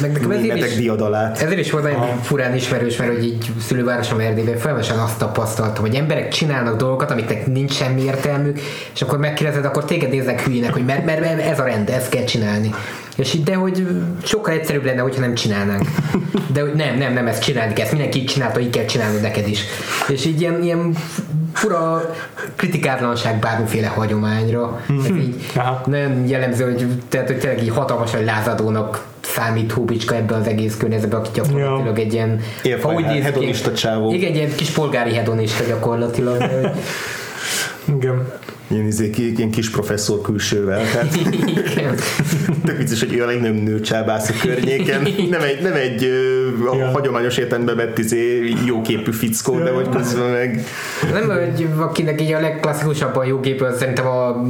[0.00, 1.38] meg nekem németek diadalát.
[1.38, 5.94] ezért is volt nagyon furán ismerős, mert hogy így szülővárosom Erdélyben folyamatosan azt tapasztaltam, hogy
[5.94, 8.60] emberek csinálnak dolgokat, amiknek nincs semmi értelmük,
[8.94, 12.08] és akkor megkérdezed, akkor téged néznek hülyének, hogy mert, mert, mert ez a rend, ezt
[12.08, 12.70] kell csinálni.
[13.20, 13.86] És így, de hogy
[14.22, 15.82] sokkal egyszerűbb lenne, hogyha nem csinálnánk.
[16.52, 19.18] De hogy nem, nem, nem, ezt csinálni kell, ezt mindenki így csinálta, így kell csinálni
[19.20, 19.64] neked is.
[20.08, 20.94] És így ilyen, ilyen
[21.52, 22.14] fura
[22.56, 24.80] kritikátlanság bármiféle hagyományra.
[25.04, 25.82] Ez így Aha.
[25.86, 31.20] nem jellemző, hogy, tehát, hogy tényleg így hatalmasan lázadónak számít Hubicska ebben az egész környezetben,
[31.20, 34.12] aki gyakorlatilag egy ilyen Élfajhá- ha úgy néz ki- hedonista csávó.
[34.12, 36.42] Igen, egy ilyen kis polgári hedonista gyakorlatilag.
[37.96, 38.32] Igen.
[38.70, 40.82] Ilyen, izé, ilyen kis professzor külsővel.
[40.92, 41.18] Tehát
[42.64, 45.02] tök vicces, hogy ő a legnagyobb nőcsábász a környéken.
[45.30, 46.04] Nem egy, nem egy
[46.72, 46.90] a Ja.
[46.90, 50.64] hagyományos értelemben vett izé, jóképű fickó, de hogy közben meg
[51.12, 54.42] Nem, hogy akinek így a legklasszikusabban jó képű, az szerintem a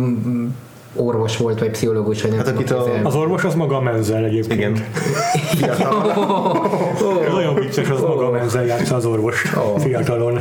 [0.95, 3.07] orvos volt, vagy pszichológus, vagy nem Hát tudom akit a-.
[3.09, 4.61] Az orvos az maga a menzel egyébként.
[4.61, 4.85] igen.
[5.57, 6.13] Fiatal.
[7.27, 9.43] Ez olyan vicces, az maga a menzel játsza az orvos
[9.79, 10.41] fiatalon.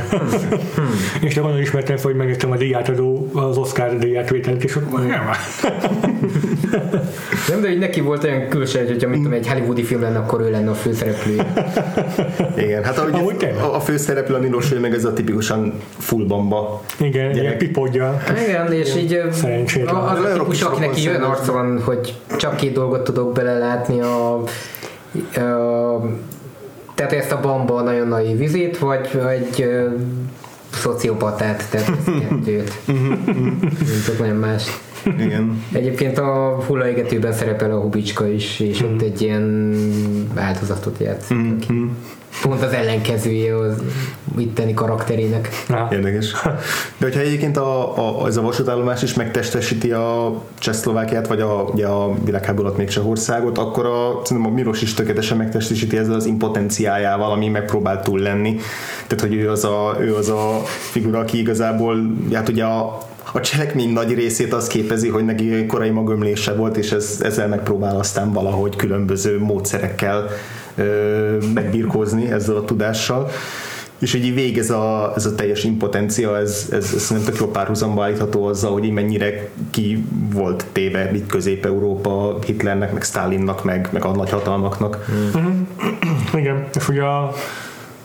[1.22, 5.22] és csak onnan ismertem fel, hogy megnéztem a díjátadó, az Oscar díjátvételt, és akkor nem.
[7.50, 10.42] Nem, de hogy neki volt olyan külső, hogy amit tudom, egy hollywoodi film lenne, akkor
[10.42, 11.54] ő lenne a főszereplője.
[12.58, 13.64] Igen, hát ahogy Amúgy tényleg.
[13.64, 16.82] a, a főszereplő a Milos, meg ez a tipikusan full bamba.
[17.00, 18.22] Igen, ilyen pipodja.
[18.48, 19.96] Igen, és így ö, Szerencsétlen.
[19.96, 24.02] a- az típus, rokon akinek így olyan arca van, hogy csak két dolgot tudok belelátni
[24.02, 24.44] a, a
[26.96, 29.88] tehát ezt a bamba nagyon nagy vizét, vagy egy ö,
[30.74, 32.74] szociopatát, tehát ezt kettőt.
[32.86, 33.60] Nem
[34.06, 34.64] tudok nagyon más.
[35.04, 35.64] Igen.
[35.72, 39.76] Egyébként a hullaégetőben szerepel a Hubicska is, és ott egy ilyen
[40.36, 41.38] áldozatot játszik.
[41.58, 41.90] aki
[42.42, 43.82] Pont az ellenkezője az
[44.38, 45.50] itteni karakterének.
[45.92, 46.32] Érdekes.
[46.98, 51.88] De hogyha egyébként a, a, ez a vasútállomás is megtestesíti a Csehszlovákiát, vagy a, ugye
[51.88, 56.26] a világháború alatt még Csehországot, akkor a, szerintem a Miros is tökéletesen megtestesíti ezzel az
[56.26, 58.56] impotenciájával, ami megpróbál túl lenni.
[59.08, 62.98] Tehát, hogy ő az a, ő az a figura, aki igazából, hát ugye a,
[63.32, 67.96] a cselekmény nagy részét az képezi, hogy neki korai magömlése volt, és ez, ezzel megpróbál
[67.96, 70.30] aztán valahogy különböző módszerekkel
[71.54, 73.30] megbirkózni ezzel a tudással.
[74.00, 77.48] És így végig ez a, ez a teljes impotencia, ez, ez, ez szerintem tök jó
[77.48, 83.90] párhuzamba állítható azzal, hogy így mennyire ki volt téve itt Közép-Európa Hitlernek, meg Stalinnak, meg,
[83.92, 85.06] meg a nagyhatalmaknak.
[86.34, 87.34] Igen, és ugye a,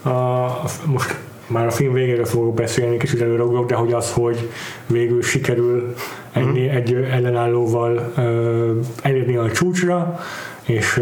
[0.09, 1.15] a, most
[1.47, 4.49] már a film végéről fogok beszélni, kicsit előre de hogy az, hogy
[4.87, 5.93] végül sikerül
[6.31, 10.19] egy, egy ellenállóval ö, elérni a csúcsra,
[10.65, 11.01] és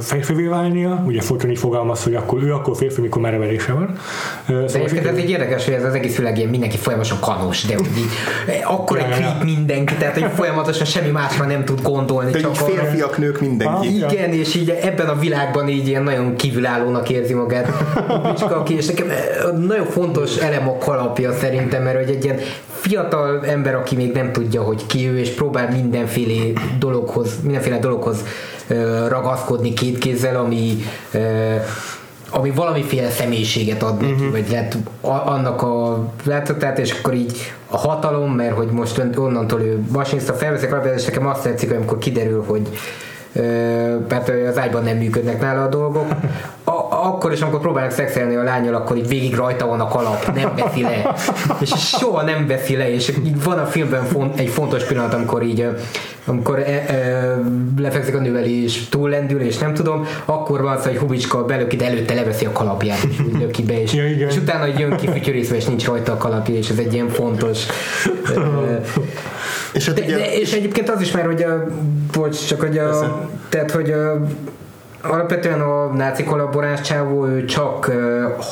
[0.00, 3.98] férfivé válnia, ugye Fortune így fogalmaz, hogy akkor ő akkor férfi, mikor merevelése van.
[4.46, 7.64] Szóval de egyébként ez így érdekes, hogy ez az egész világ ilyen mindenki folyamatosan kanos,
[7.64, 8.10] de úgy így,
[8.64, 12.30] akkor egy creep mindenki, tehát hogy folyamatosan semmi másra nem tud gondolni.
[12.30, 13.18] De csak férfiak, arra.
[13.18, 13.86] nők, mindenki.
[13.86, 17.72] Ah, igen, és így ebben a világban így ilyen nagyon kívülállónak érzi magát.
[18.40, 19.06] aki, és nekem
[19.66, 22.38] nagyon fontos elem a kalapja szerintem, mert hogy egy ilyen
[22.80, 28.24] fiatal ember, aki még nem tudja, hogy ki ő, és próbál mindenféle dologhoz, mindenféle dologhoz
[29.08, 30.82] ragaszkodni két kézzel, ami
[32.30, 34.30] ami valamiféle személyiséget ad neki, uh-huh.
[34.30, 39.80] vagy lehet annak a láthatát, és akkor így a hatalom, mert hogy most onnantól ő
[39.92, 42.68] masinista felveszik alapján, és nekem azt tetszik, amikor kiderül, hogy
[44.08, 46.06] mert az ágyban nem működnek nála a dolgok.
[46.64, 50.34] A, akkor is, amikor próbálnak szexelni a lányol, akkor így végig rajta van a kalap,
[50.34, 51.14] nem veszi le.
[51.60, 55.42] És soha nem veszi le, és így van a filmben font, egy fontos pillanat, amikor
[55.42, 55.66] így
[56.28, 57.34] amikor e, e,
[57.78, 61.86] lefekszik a nővel és túllendül, és nem tudom, akkor van az, hogy Hubicska belöki, de
[61.86, 65.56] előtte leveszi a kalapját, és úgy löki be, és, ja, és utána jön ki fütyörészve,
[65.56, 67.66] és nincs rajta a kalapja, és ez egy ilyen fontos
[68.34, 68.40] e,
[69.72, 70.16] és, hát de, ugye...
[70.16, 71.64] de, és egyébként az is már, hogy a,
[72.12, 74.20] bocs, csak hogy a, tehát, hogy a,
[75.02, 77.92] alapvetően a náci kollaboráns csávó, ő csak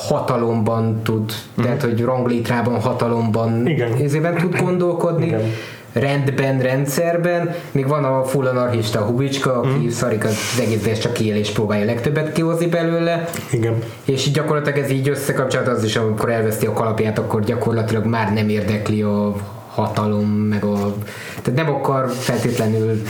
[0.08, 1.62] hatalomban tud, mm.
[1.62, 4.36] tehát hogy ranglétrában, hatalomban Igen.
[4.36, 5.26] tud gondolkodni.
[5.26, 5.52] Igen
[5.98, 9.88] rendben, rendszerben, még van a full anarchista Hubicska, aki mm.
[9.88, 13.28] szarik az egész csak él és próbálja legtöbbet kihozni belőle.
[13.50, 13.74] Igen.
[14.04, 18.32] És így gyakorlatilag ez így összekapcsolat az is, amikor elveszti a kalapját, akkor gyakorlatilag már
[18.32, 19.34] nem érdekli a
[19.76, 20.94] hatalom, meg a...
[21.42, 23.02] Tehát nem akar feltétlenül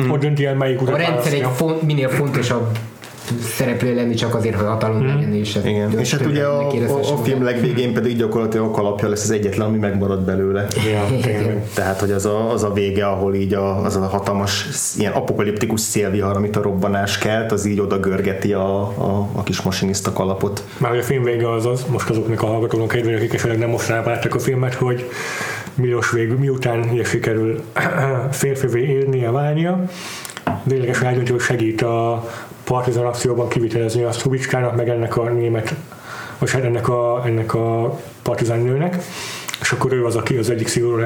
[0.00, 0.08] mm.
[0.08, 2.78] hogy dönti el melyik A rendszer egy font, minél fontosabb
[3.38, 5.06] szereplő lenni csak azért, hogy hatalom mm.
[5.06, 5.34] legyen.
[5.34, 5.98] És, Igen.
[5.98, 9.66] és hát ugye a, a, a film legvégén pedig gyakorlatilag a kalapja lesz az egyetlen,
[9.66, 10.66] ami megmarad belőle.
[10.90, 11.06] Ja,
[11.74, 14.66] Tehát, hogy az a, az a vége, ahol így a, az a hatalmas,
[14.98, 19.62] ilyen apokaliptikus szélvihar, amit a robbanás kelt, az így oda görgeti a, a, a kis
[19.62, 20.64] masinista kalapot.
[20.78, 23.88] Már a film vége az az, most azoknak a hallgatóknak kedvéért, akik esetleg nem most
[23.88, 25.08] rábártak a filmet, hogy
[25.74, 27.62] Milos végül, miután ugye sikerül
[28.30, 29.84] férfivé élnie, válnia,
[30.62, 32.28] véglegesen eldöntő, hogy segít a
[32.64, 35.74] partizan akcióban kivitelezni azt Hubicskának, meg ennek a német,
[36.38, 38.96] vagy hát ennek a, ennek a partizán nőnek,
[39.60, 41.02] és akkor ő az, aki az egyik szigorú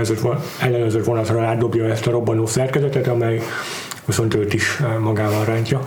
[0.61, 3.42] ellenőrzött vonatra rádobja ezt a robbanó szerkezetet, amely
[4.05, 5.81] viszont őt is magával rántja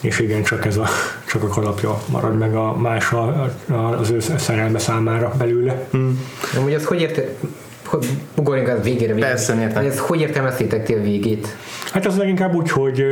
[0.00, 0.86] és igen, csak ez a,
[1.26, 5.86] csak a kalapja marad meg a más a, a, az ő szerelme számára belőle.
[5.90, 6.20] Hmm.
[6.56, 7.28] Amúgy az hogy érte,
[8.34, 9.12] ugorjunk az végére.
[9.12, 9.28] végére.
[9.28, 9.84] Persze, értem.
[9.84, 11.56] Ez hogy értelmeztétek ti a végét?
[11.92, 13.04] Hát az leginkább úgy, hogy,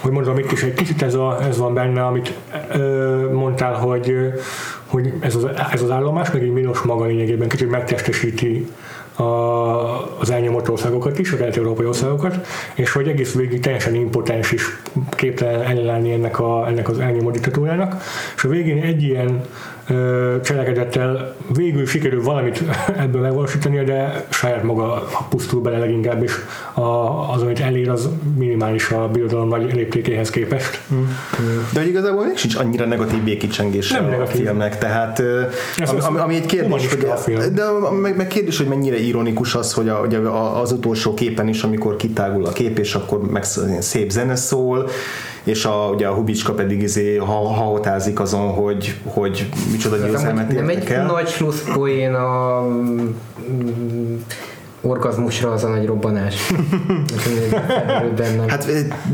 [0.00, 2.34] hogy mondom, itt is egy kicsit ez, a, ez van benne, amit
[3.32, 4.16] mondtál, hogy,
[4.86, 8.66] hogy ez, az, ez az állomás, meg egy Milos maga lényegében kicsit megtestesíti
[9.16, 14.62] a, az elnyomott országokat is, a kelet-európai országokat, és hogy egész végig teljesen impotens is
[15.10, 18.02] képtelen ellenállni ennek, a, ennek az elnyomott diktatúrának,
[18.36, 19.44] és a végén egy ilyen
[20.42, 22.62] cselekedettel végül sikerül valamit
[23.04, 26.32] ebből megvalósítania, de saját maga pusztul bele leginkább, és
[26.74, 26.80] a,
[27.32, 30.80] az, amit elér, az minimális a birodalom nagy léptékéhez képest.
[30.94, 31.04] Mm.
[31.72, 34.42] De hogy igazából még sincs annyira negatív békicsengés a negatív.
[34.42, 35.22] filmnek, tehát
[36.06, 37.62] ami, ami, egy kérdés, hogy a, de
[38.00, 40.14] meg, meg kérdés, hogy mennyire ironikus az, hogy, a, hogy
[40.62, 43.44] az utolsó képen is, amikor kitágul a kép, és akkor meg
[43.80, 44.88] szép zene szól,
[45.44, 50.68] és a, ugye a Hubicska pedig izé ha, hahotázik azon, hogy, hogy micsoda győzelmet Nem
[50.68, 51.06] egy el.
[51.06, 53.06] nagy plusz poén a mm,
[54.86, 56.34] orgazmusra az a nagy robbanás.
[58.46, 58.68] hát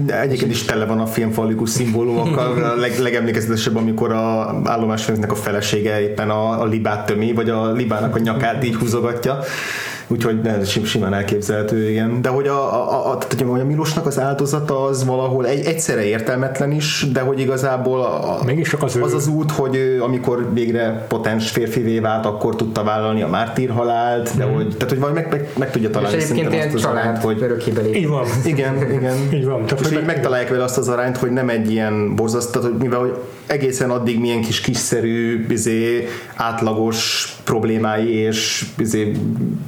[0.07, 6.01] egyébként is tele van a filmfalikus szimbólumokkal, a leg, legemlékezetesebb, amikor a állomásfőnöknek a felesége
[6.01, 9.39] éppen a, a libát tömi, vagy a libának a nyakát így húzogatja
[10.07, 12.23] úgyhogy ez simán elképzelhető, igen.
[12.23, 16.05] De hogy a, a, a, tehát, hogy a Milosnak az áldozata az valahol egy, egyszerre
[16.05, 21.51] értelmetlen is, de hogy igazából a, Mégis az, az az út, hogy amikor végre potens
[21.51, 24.55] férfivé vált, akkor tudta vállalni a mártír halált, de mm.
[24.55, 27.38] hogy, tehát, hogy vagy meg, meg, meg tudja találni és szerintem azt az arányt, hogy
[27.95, 28.25] Így van.
[28.45, 29.17] Igen, igen.
[29.33, 29.67] Így van.
[29.67, 32.99] Tehát, és így megtalálják vele azt az arányt, hogy nem egy ilyen borzasztó, hogy mivel
[32.99, 33.15] hogy
[33.46, 39.12] egészen addig milyen kis kiszerű, bizé, átlagos problémái és bizé,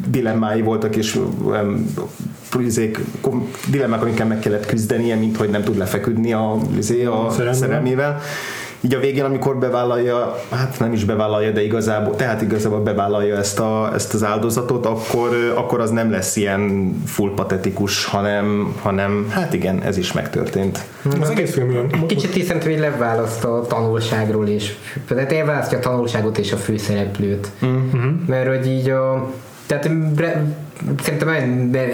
[0.08, 1.18] dilemmái voltak, és
[2.60, 2.98] izék,
[3.70, 8.20] dilemmák, amikkel meg kellett küzdenie, mint hogy nem tud lefeküdni a, izé, a szerelmével
[8.84, 13.60] így a végén, amikor bevállalja, hát nem is bevállalja, de igazából, tehát igazából bevállalja ezt,
[13.60, 19.52] a, ezt az áldozatot, akkor, akkor az nem lesz ilyen full patetikus, hanem, hanem hát
[19.52, 20.84] igen, ez is megtörtént.
[21.20, 22.06] Az egész film ilyen.
[22.06, 24.78] Kicsit is szerintem, hogy leválaszt a tanulságról is.
[25.08, 27.50] Tehát elválasztja a tanulságot és a főszereplőt.
[27.64, 28.08] Mm-hmm.
[28.26, 29.30] Mert hogy így a
[29.66, 29.90] tehát
[31.02, 31.28] szerintem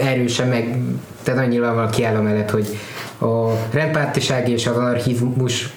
[0.01, 0.77] erősen meg,
[1.23, 2.77] tehát nagyon nyilvánvalóan kiáll mellett, hogy
[3.19, 5.73] a rendpártiság és az anarchizmus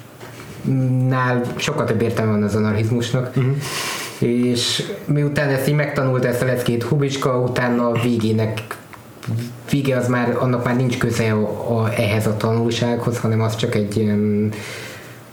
[1.08, 3.30] nál sokkal több értelme van az anarchizmusnak.
[3.36, 3.54] Uh-huh.
[4.18, 8.62] És miután ezt így megtanult ezt a leckét Hubicska, utána a végének
[9.70, 13.74] vége az már, annak már nincs köze a, a, ehhez a tanulsághoz, hanem az csak
[13.74, 14.52] egy ilyen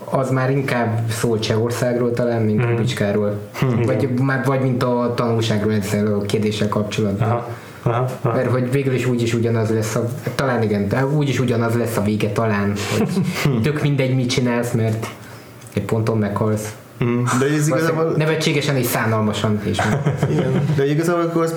[0.06, 2.76] az már inkább szól Csehországról talán, mint mm.
[2.76, 3.40] Bicskáról.
[3.66, 3.82] Mm.
[3.82, 7.30] Vagy, már, vagy mint a tanulságról ezzel a kérdéssel kapcsolatban.
[7.30, 7.48] Aha.
[7.84, 8.36] Aha, aha.
[8.36, 12.02] Mert hogy végül is úgyis ugyanaz lesz a, talán igen, de úgyis ugyanaz lesz a
[12.02, 13.08] vége talán, hogy
[13.64, 15.08] tök mindegy mit csinálsz, mert
[15.74, 16.76] egy ponton meghalsz.
[17.04, 17.24] Mm.
[17.40, 18.14] De ez igazából...
[18.18, 19.78] Nevetségesen és szánalmasan is.
[20.32, 20.66] Igen.
[20.76, 21.56] De igazából akkor az,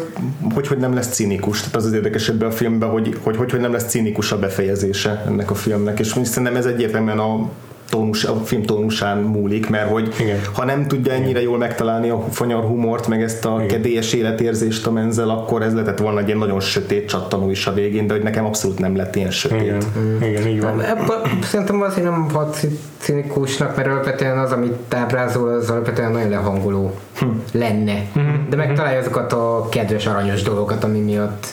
[0.55, 1.59] hogy, hogy nem lesz cínikus.
[1.59, 4.38] Tehát az az érdekes ebben a filmben, hogy, hogy, hogy, hogy nem lesz cínikus a
[4.38, 5.98] befejezése ennek a filmnek.
[5.98, 7.48] És szerintem ez egyértelműen a
[7.88, 10.40] tónus, a film tónusán múlik, mert hogy Igen.
[10.53, 11.42] ha nem tudja ennyire Igen.
[11.42, 13.68] jól megtalálni a fanyar humort, meg ezt a Igen.
[13.68, 17.73] kedélyes életérzést a menzel, akkor ez lehetett volna egy ilyen nagyon sötét csattanó is a
[17.73, 19.61] végén, de hogy nekem abszolút nem lett ilyen sötét.
[19.61, 19.83] Igen,
[20.23, 20.83] Igen így van.
[20.83, 22.66] Ebből, szerintem azért nem hat
[22.99, 27.27] cinikusnak, mert alapvetően az, amit tábrázol, az alapvetően nagyon lehangoló hm.
[27.53, 28.07] lenne.
[28.12, 28.20] Hm.
[28.51, 31.47] De megtalálja azokat a kedves aranyos dolgokat, ami miatt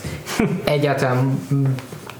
[0.64, 1.40] egyáltalán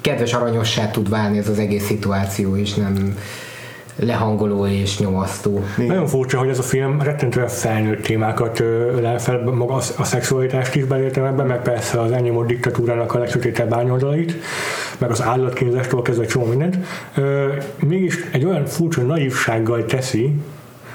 [0.02, 3.18] kedves aranyossá tud válni ez az egész szituáció, és nem
[3.96, 5.64] lehangoló és nyomasztó.
[5.78, 10.84] Nagyon furcsa, hogy ez a film rettentően felnőtt témákat ölel fel, maga a szexualitást is
[10.84, 14.36] belértem ebben, meg persze az elnyomott diktatúrának a legsötétebb árnyoldalait,
[14.98, 16.78] meg az állatkínzástól kezdve csomó mindent.
[17.86, 20.34] Mégis egy olyan furcsa naívsággal teszi,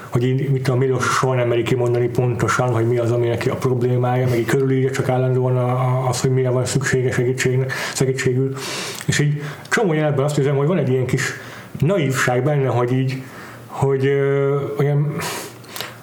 [0.09, 3.49] hogy így, mit tudom, Milos soha nem meri kimondani pontosan, hogy mi az, ami neki
[3.49, 5.57] a problémája, meg így körülírja csak állandóan
[6.09, 8.55] az, hogy mire van szüksége segítség, segítségül.
[9.05, 11.33] És így csomó jelben azt hiszem, hogy van egy ilyen kis
[11.79, 13.21] naívság benne, hogy így,
[13.65, 15.15] hogy ö, olyan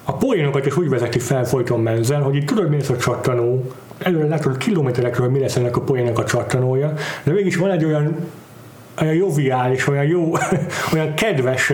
[0.03, 3.71] a poénokat is úgy vezeti fel folyton menzel, hogy így tudod, mi lesz a csattanó,
[3.99, 8.15] előre látod kilométerekről, mi lesz ennek a poénnak a csattanója, de mégis van egy olyan
[9.01, 10.31] olyan joviális, olyan jó,
[10.93, 11.73] olyan kedves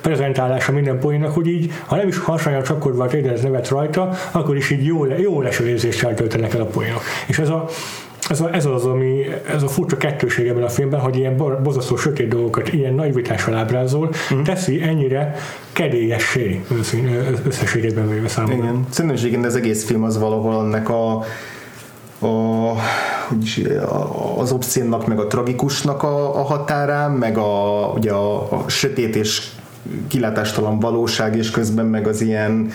[0.00, 3.08] prezentálása minden poénnak, hogy így, ha nem is hasonlóan csakkodva a
[3.42, 7.02] nevet rajta, akkor is így jó, jó leső érzéssel töltenek el a poénok.
[7.26, 7.68] És ez a,
[8.28, 11.96] ez, a, ez az, ami, ez a furcsa kettőség ebben a filmben, hogy ilyen bozasztó
[11.96, 14.42] sötét dolgokat ilyen nagyvitással ábrázol, mm.
[14.42, 15.34] teszi ennyire
[15.72, 16.64] kedélyessé
[17.46, 18.64] összességében véve számomra.
[18.64, 18.86] Igen.
[18.90, 21.16] Szerintem igen, az egész film az valahol annak a,
[22.26, 22.72] a
[23.42, 23.60] is,
[24.36, 29.48] az obszénnak, meg a tragikusnak a, a határán, meg a, ugye a, a sötét és
[30.08, 32.70] kilátástalan valóság, és közben meg az ilyen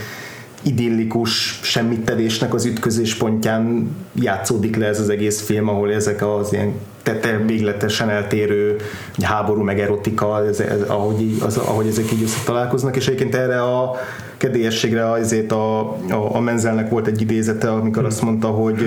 [0.64, 6.74] idillikus semmittevésnek az ütközés pontján játszódik le ez az egész film, ahol ezek az ilyen
[7.04, 8.76] tette végletesen eltérő
[9.22, 13.96] háború meg erotika, ez, ez, ahogy, az, ahogy ezek így összetalálkoznak, és egyébként erre a
[14.40, 18.78] kedélyességre azért a, a, a Menzelnek volt egy idézete, amikor azt mondta, hogy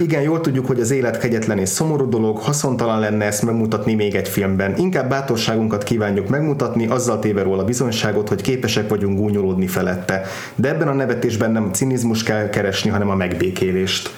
[0.00, 4.14] igen, jól tudjuk, hogy az élet kegyetlen és szomorú dolog, haszontalan lenne ezt megmutatni még
[4.14, 4.76] egy filmben.
[4.76, 10.22] Inkább bátorságunkat kívánjuk megmutatni, azzal téve róla bizonyságot, hogy képesek vagyunk gúnyolódni felette.
[10.54, 14.10] De ebben a nevetésben nem a cinizmus kell keresni, hanem a megbékélést.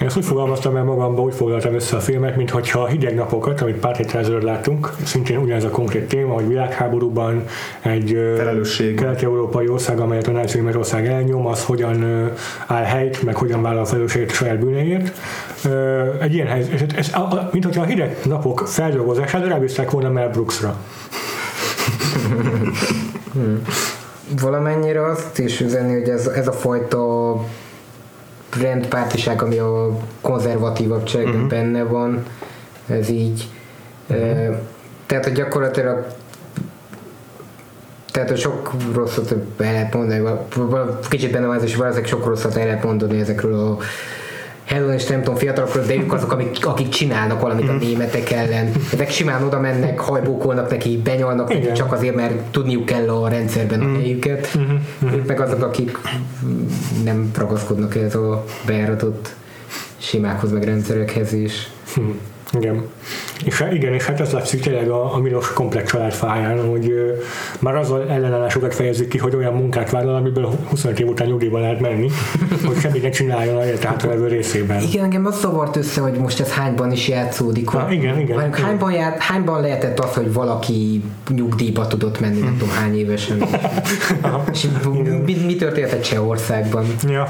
[0.00, 3.14] Én ezt úgy fogalmaztam el magamba, úgy foglaltam össze a filmet, mint hogyha a hideg
[3.14, 7.44] napokat, amit pár héttel ezelőtt láttunk, szintén ugyanez a konkrét téma, hogy világháborúban
[7.82, 8.18] egy
[8.96, 12.30] kelet-európai ország, amelyet a náci ország elnyom, az hogyan
[12.66, 15.18] áll helyt, meg hogyan vállal a felelősséget a saját bűnéért.
[16.20, 17.12] Egy ilyen helyzet, ez,
[17.52, 20.76] mint hogyha a hideg napok feldolgozását rábízták volna Mel Brooksra.
[24.42, 27.32] Valamennyire azt is üzenni, hogy ez, ez a fajta
[28.60, 31.50] rendpártiság, ami a konzervatívabb cselekben uh-huh.
[31.50, 32.22] benne van,
[32.86, 33.48] ez így.
[34.06, 34.56] Uh-huh.
[35.06, 36.06] Tehát, hogy gyakorlatilag
[38.12, 40.28] tehát, hogy sok rosszat el lehet mondani,
[41.08, 43.78] kicsit benne van ez, és valószínűleg sok rosszat el lehet mondani ezekről a
[44.70, 47.84] Helen és nem tudom, fiatalokról, de ők azok, akik, akik csinálnak valamit a mhm.
[47.84, 48.72] németek ellen.
[48.92, 53.80] Ezek simán oda mennek, hajbókolnak neki, benyalnak neki, csak azért, mert tudniuk kell a rendszerben
[53.80, 53.94] a mhm.
[53.94, 54.50] helyüket.
[54.54, 55.14] Uh-huh.
[55.14, 55.98] Ők meg azok, akik
[57.04, 59.34] nem ragaszkodnak ez a bejáratott
[59.96, 61.70] simákhoz, meg rendszerekhez is.
[62.52, 62.82] Igen.
[63.44, 67.10] És igen, és hát ez látszik tényleg a, a Milos komplex családfáján, hogy uh,
[67.58, 71.80] már azzal ellenállásokat fejezik ki, hogy olyan munkát vállal, amiből 25 év után nyugdíjba lehet
[71.80, 72.10] menni,
[72.66, 74.82] hogy semmit ne csináljon a élet hátralévő részében.
[74.82, 77.68] Igen, engem az zavart össze, hogy most ez hányban is játszódik.
[77.68, 78.38] Ha, igen, igen.
[78.38, 78.52] igen.
[78.52, 83.42] Hányban, ját, hányban lehetett az, hogy valaki nyugdíjba tudott menni, nem tudom hány évesen.
[84.52, 84.66] és
[85.24, 86.86] mi, mi történt egy Csehországban?
[87.08, 87.28] Ja.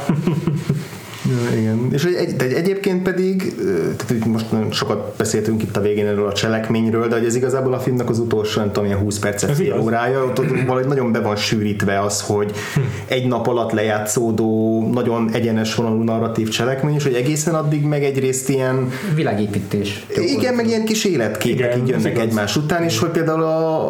[1.30, 1.88] Ja, igen.
[1.92, 3.54] És egy, de egyébként pedig,
[3.96, 7.74] tehát most nagyon sokat beszéltünk itt a végén erről a cselekményről, de hogy ez igazából
[7.74, 11.12] a filmnek az utolsó, nem tudom, ilyen 20 percet, fél órája, ott, ott valahogy nagyon
[11.12, 12.80] be van sűrítve az, hogy hm.
[13.06, 18.48] egy nap alatt lejátszódó, nagyon egyenes vonalú narratív cselekmény, és hogy egészen addig meg egyrészt
[18.48, 18.88] ilyen...
[19.14, 20.06] Világépítés.
[20.16, 23.88] Igen, meg ilyen kis életképek így jönnek egymás után, és hogy például a,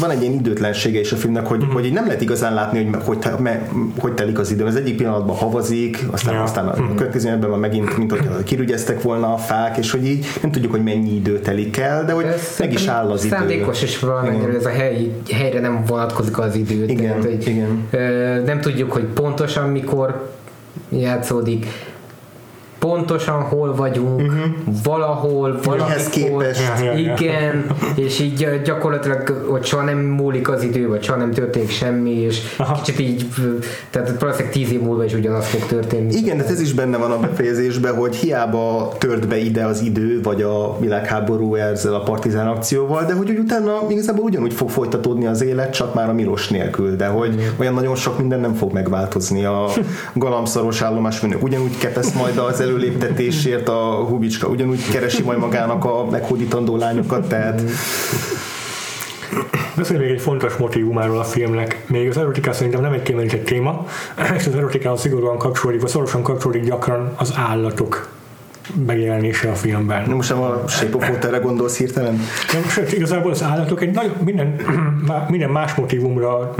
[0.00, 1.68] van egy ilyen időtlensége is a filmnek, hogy, mm.
[1.68, 3.48] hogy így nem lehet igazán látni, hogy hogy, hogy,
[3.98, 4.64] hogy telik az idő.
[4.64, 6.42] Az egyik pillanatban havazik, aztán, ja.
[6.56, 6.96] Aztán a mm.
[6.96, 10.70] következő ebben van megint, mint hogy kirügyeztek volna a fák, és hogy így nem tudjuk,
[10.72, 13.34] hogy mennyi idő telik el, de hogy ez meg is áll az idő.
[13.36, 16.84] Szándékos is valamennyire, ez a hely, helyre nem vonatkozik az idő.
[16.84, 17.88] Igen, tehát, hogy, igen.
[18.44, 20.30] Nem tudjuk, hogy pontosan mikor
[20.88, 21.66] játszódik
[22.82, 24.44] pontosan hol vagyunk, uh-huh.
[24.82, 26.46] valahol, valamikor,
[26.96, 32.10] igen, és így gyakorlatilag hogy soha nem múlik az idő, vagy soha nem történik semmi,
[32.10, 32.80] és Aha.
[32.82, 33.26] kicsit így,
[33.90, 36.14] tehát valószínűleg tíz év múlva is ugyanaz fog történni.
[36.14, 40.20] Igen, de ez is benne van a befejezésben, hogy hiába tört be ide az idő,
[40.22, 45.26] vagy a világháború ezzel a partizán akcióval, de hogy úgy utána igazából ugyanúgy fog folytatódni
[45.26, 47.52] az élet, csak már a Milos nélkül, de hogy Igen.
[47.58, 49.44] olyan nagyon sok minden nem fog megváltozni.
[49.44, 49.68] A
[50.14, 56.06] galamszaros állomásfőnök ugyanúgy kepesz majd az elő előléptetésért a Hubicska ugyanúgy keresi majd magának a
[56.10, 57.62] meghódítandó lányokat, tehát
[59.76, 61.84] Beszélj még egy fontos motivumáról a filmnek.
[61.86, 63.86] Még az erotika szerintem nem egy egy téma,
[64.36, 68.08] és az erotikához szigorúan kapcsolódik, vagy szorosan kapcsolódik gyakran az állatok
[68.86, 70.10] megjelenése a filmben.
[70.10, 72.20] Most sem a Shape of Water-re gondolsz hirtelen?
[72.52, 74.56] Nem, sőt, igazából az állatok egy nagyon, minden,
[75.28, 76.54] minden más motivumra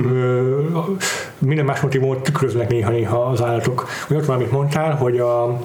[1.39, 3.89] minden más motivumot tükröznek néha-néha az állatok.
[4.07, 5.61] Hogy ott van, amit mondtál, hogy a,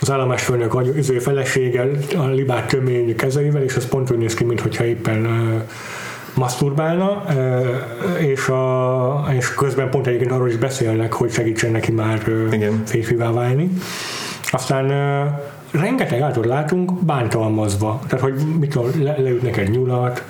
[0.00, 4.44] az állomásfőnök az ő felesége a libát tömény kezeivel, és az pont úgy néz ki,
[4.44, 5.26] mintha éppen
[6.34, 7.24] maszturbálna,
[8.18, 13.30] és, a, és közben pont egyébként arról is beszélnek, hogy segítsen neki már uh, férfivá
[13.30, 13.70] válni.
[14.50, 14.86] Aztán
[15.70, 20.24] rengeteg állatot látunk bántalmazva, tehát hogy mit le, leütnek egy nyulat,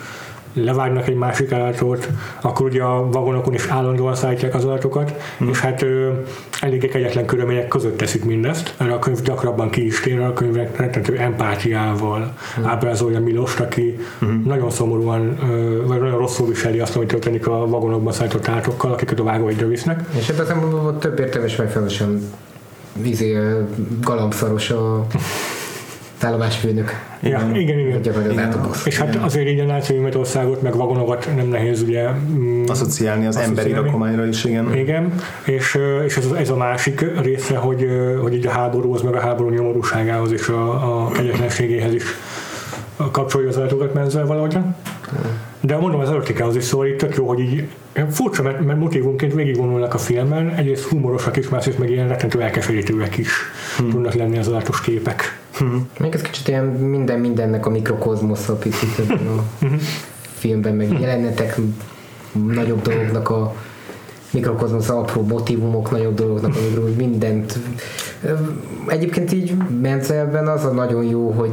[0.64, 2.08] levágnak egy másik állatot,
[2.40, 5.48] akkor ugye a vagonokon is állandóan szállítják az állatokat, mm.
[5.48, 6.10] és hát ö,
[6.60, 8.74] eléggé kegyetlen körülmények között teszik mindezt.
[8.76, 12.64] Erre a könyv gyakrabban ki is tér, a könyvek rettentő empátiával mm.
[12.64, 14.44] ábrázolja Milost, aki mm.
[14.44, 15.38] nagyon szomorúan,
[15.86, 20.04] vagy nagyon rosszul viseli azt, amit történik a vagonokban szállított állatokkal, akiket a vágóidra visznek.
[20.18, 22.20] És ebben az több értelmes megfelelően
[23.02, 23.36] vízi
[24.00, 25.06] galambszaros a
[26.20, 26.90] szállomásfőnök.
[27.20, 28.30] Ja, igen, igen.
[28.30, 28.60] igen.
[28.84, 33.36] És hát azért így a náci Németországot, meg vagonokat nem nehéz ugye mm, asszociálni az
[33.36, 34.74] emberi rakományra is, igen.
[34.74, 35.12] Igen,
[35.44, 37.86] és, és ez, ez a másik része, hogy,
[38.20, 42.04] hogy így a háborúhoz, meg a háború nyomorúságához és a, a kegyetlenségéhez is
[43.10, 44.76] kapcsolja az állatokat menzel valahogyan.
[45.60, 47.68] De mondom, az erotikához is szól, itt tök jó, hogy így
[48.10, 53.16] furcsa, mert, mert motivumként végigvonulnak a filmen, egyrészt humorosak is, másrészt meg ilyen rettentő elkeserítőek
[53.16, 53.32] is
[53.76, 53.90] hmm.
[53.90, 55.38] tudnak lenni az állatos képek.
[55.58, 55.88] Hmm.
[55.98, 59.78] Még ez kicsit ilyen minden mindennek a mikrokozmosza picit ebben a hmm.
[60.20, 61.60] filmben, meg jelenetek
[62.32, 63.54] nagyobb dolognak a
[64.30, 67.58] mikrokozmosz apró motivumok nagyobb dolognak, amikről mindent.
[68.86, 71.52] Egyébként így Menzelben az a nagyon jó, hogy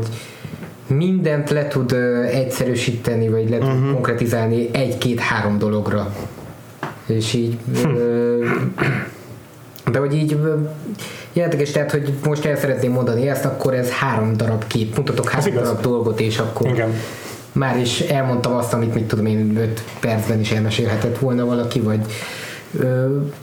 [0.87, 1.91] mindent le tud
[2.31, 3.91] egyszerűsíteni, vagy le tud uh-huh.
[3.91, 6.15] konkretizálni egy-két-három dologra.
[7.05, 7.89] És így hm.
[9.91, 10.37] de hogy így
[11.35, 15.53] Jelentekes, tehát, hogy most el szeretném mondani ezt, akkor ez három darab kép, mutatok három
[15.53, 16.93] darab dolgot, és akkor Igen.
[17.51, 21.99] már is elmondtam azt, amit mit tudom én öt percben is elmesélhetett volna valaki, vagy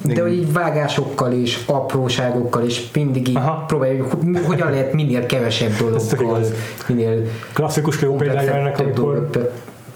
[0.02, 3.64] de hogy így vágásokkal és apróságokkal és mindig így Aha.
[3.66, 4.12] próbáljuk,
[4.44, 6.40] hogyan lehet minél kevesebb dologgal,
[6.88, 7.22] minél
[7.52, 9.30] klasszikus jó példája ennek, amikor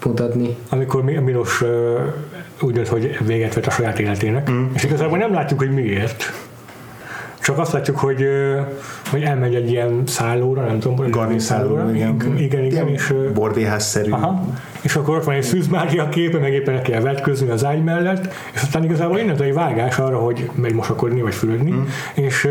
[0.05, 0.57] mutatni.
[0.69, 1.63] Amikor Milos
[2.61, 4.65] úgy dönt, hogy véget vett a saját életének, mm.
[4.73, 6.33] és igazából nem látjuk, hogy miért
[7.47, 8.27] csak azt látjuk, hogy,
[9.09, 12.33] hogy elmegy egy ilyen szállóra, nem tudom, Garni szállóra, igen.
[12.37, 12.87] Igen, igen.
[12.87, 14.11] És, Borvéházszerű.
[14.11, 14.45] Aha,
[14.81, 18.33] és akkor ott van egy szűzmágia képe, meg éppen neki kell vetközni az ágy mellett,
[18.53, 21.83] és aztán igazából innen egy vágás arra, hogy megy mosakodni, vagy fülödni, mm.
[22.13, 22.49] és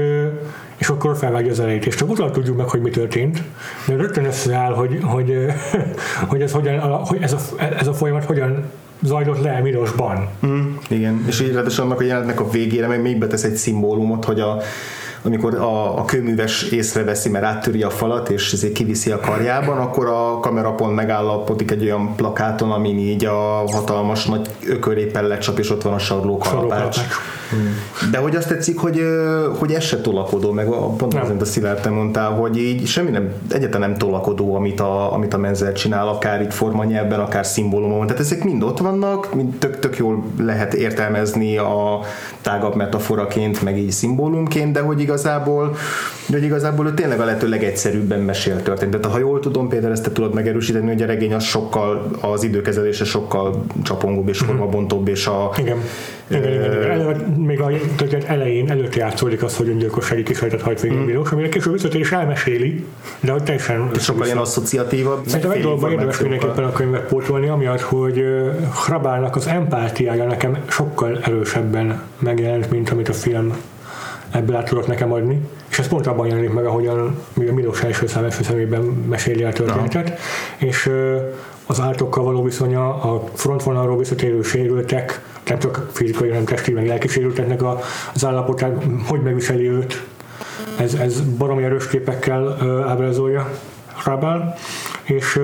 [0.76, 3.42] és akkor felvágja az elejét, és csak utána tudjuk meg, hogy mi történt,
[3.86, 5.46] de rögtön összeáll, hogy, hogy,
[6.30, 7.38] hogy, ez, hogyan, hogy ez, a,
[7.78, 8.64] ez a folyamat hogyan
[9.02, 10.28] zajlott le Milosban.
[10.46, 14.40] Mm, igen, és így annak a jelenetnek a végére meg még betesz egy szimbólumot, hogy
[14.40, 14.60] a,
[15.26, 20.06] amikor a, a kőműves észreveszi, mert áttöri a falat, és ezért kiviszi a karjában, akkor
[20.06, 25.82] a kamerapont megállapodik egy olyan plakáton, amin így a hatalmas nagy ököréppen lecsap, és ott
[25.82, 26.98] van a sarló kalapács.
[27.50, 28.10] Hmm.
[28.10, 29.02] De hogy azt tetszik, hogy,
[29.58, 30.66] hogy ez se tolakodó, meg
[30.96, 34.80] pont az, amit a Szilárd te mondtál, hogy így semmi nem, egyáltalán nem tolakodó, amit
[34.80, 38.06] a, amit a Menzel csinál, akár így formanyelben, akár szimbólumon.
[38.06, 42.00] Tehát ezek mind ott vannak, mind tök, tök jól lehet értelmezni a
[42.40, 45.76] tágabb metaforaként, meg így szimbólumként, de hogy igaz igazából,
[46.30, 48.90] hogy igazából ő tényleg a lehető legegyszerűbben mesél történt.
[48.90, 52.42] Tehát ha jól tudom, Péter, ezt te tudod megerősíteni, hogy a regény az sokkal, az
[52.42, 55.50] időkezelése sokkal csapongóbb és formabontóbb, és a...
[55.58, 55.76] Igen.
[56.28, 56.90] Igen, igen, igen.
[56.90, 61.04] Eleve, még a történet elején előtt játszódik az, hogy öngyilkossági kísérletet hajt végig mm.
[61.04, 62.84] Milos, amire később visszatér és elmeséli,
[63.20, 63.90] de hogy teljesen...
[63.98, 65.26] Sokkal ilyen asszociatívabb.
[65.26, 68.24] Szerintem egy dologban érdemes mindenképpen a könyvet pótolni, amiatt, hogy
[68.84, 73.52] Hrabálnak az empátiája nekem sokkal erősebben megjelent, mint amit a film
[74.30, 75.40] ebből át tudott nekem adni.
[75.70, 79.52] És ez pont abban jelenik meg, ahogyan a Milos első szám első szemében meséli a
[79.52, 80.08] történetet.
[80.08, 80.66] No.
[80.66, 80.90] És
[81.66, 87.08] az ártokkal való viszonya, a frontvonalról visszatérő sérültek, nem csak fizikai, hanem testi, meg lelki
[87.08, 87.60] sérülteknek
[88.14, 90.04] az állapotát, hogy megviseli őt.
[90.78, 92.58] Ez, ez baromi erős képekkel
[92.88, 93.50] ábrázolja
[94.04, 94.54] Rabal,
[95.02, 95.40] és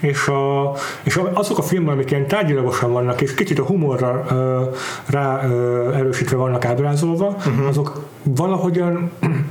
[0.00, 0.72] és, a,
[1.02, 4.62] és azok a filmek, amik ilyen tárgyilagosan vannak, és kicsit a humorra ö,
[5.06, 7.66] rá ö, erősítve vannak ábrázolva, uh-huh.
[7.66, 9.10] azok valahogyan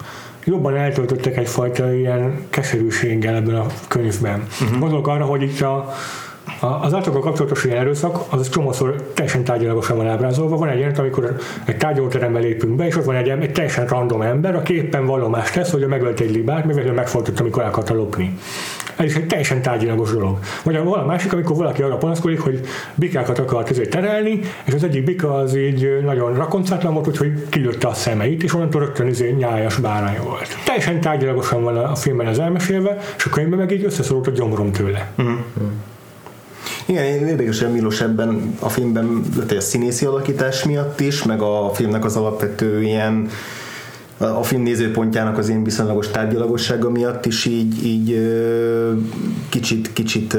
[0.46, 4.48] jobban eltöltöttek egyfajta ilyen keserűséggel ebben a könyvben.
[4.62, 4.80] Uh-huh.
[4.80, 5.94] Gondolok arra, hogy itt a,
[6.60, 10.58] az állatokkal kapcsolatos ilyen erőszak, az csomószor teljesen tárgyalagosan van ábrázolva.
[10.58, 11.36] Van egy ilyen, amikor
[11.66, 15.54] egy tárgyalóterembe lépünk be, és ott van egy, egy teljesen random ember, aki éppen vallomást
[15.54, 18.38] tesz, hogy megölt egy libát, mivel megfordult, amikor el akarta lopni.
[18.98, 20.40] Ez egy teljesen tárgyalagos dolog.
[20.64, 22.60] Vagy a valami másik, amikor valaki arra panaszkodik, hogy
[22.96, 27.88] bikákat akart ezért terelni, és az egyik bika az így nagyon rakoncátlan volt, úgyhogy kilőtte
[27.88, 30.48] a szemeit, és onnantól rögtön izé nyájas bárány volt.
[30.66, 34.72] Teljesen tárgyalagosan van a filmben az elmesélve, és a könyvben meg így összeszorult a gyomrom
[34.72, 35.12] tőle.
[35.22, 35.36] Mm.
[36.86, 39.22] Igen, érdekes, hogy Milos ebben a filmben
[39.58, 43.30] a színészi alakítás miatt is, meg a filmnek az alapvető ilyen
[44.18, 48.22] a film nézőpontjának az én viszonylagos tárgyalagossága miatt is így, így
[49.50, 50.38] kicsit, kicsit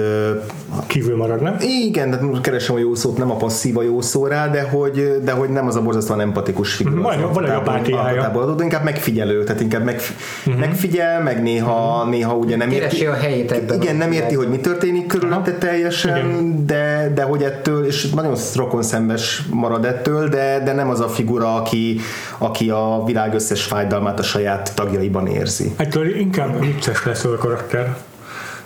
[0.87, 1.57] kívül marad, nem?
[1.61, 5.19] Igen, de keresem a jó szót, nem a passzív a jó szó rá, de hogy,
[5.25, 7.03] de hogy nem az a borzasztóan empatikus figura.
[7.03, 8.55] Van, van egy apátiája.
[8.61, 10.01] Inkább megfigyelő, tehát inkább meg,
[10.47, 10.61] uh-huh.
[10.61, 12.11] megfigyel, meg néha, uh-huh.
[12.11, 12.81] néha ugye nem érti.
[12.81, 13.83] Keresi a helyét ebben.
[13.83, 18.83] Igen, nem érti, hogy mi történik körülötte teljesen, de, de hogy ettől, és nagyon rokon
[18.83, 22.01] szembes marad ettől, de, de nem az a figura, aki,
[22.39, 25.73] aki a világ összes fájdalmát a saját tagjaiban érzi.
[25.77, 27.97] Ettől inkább vicces lesz a karakter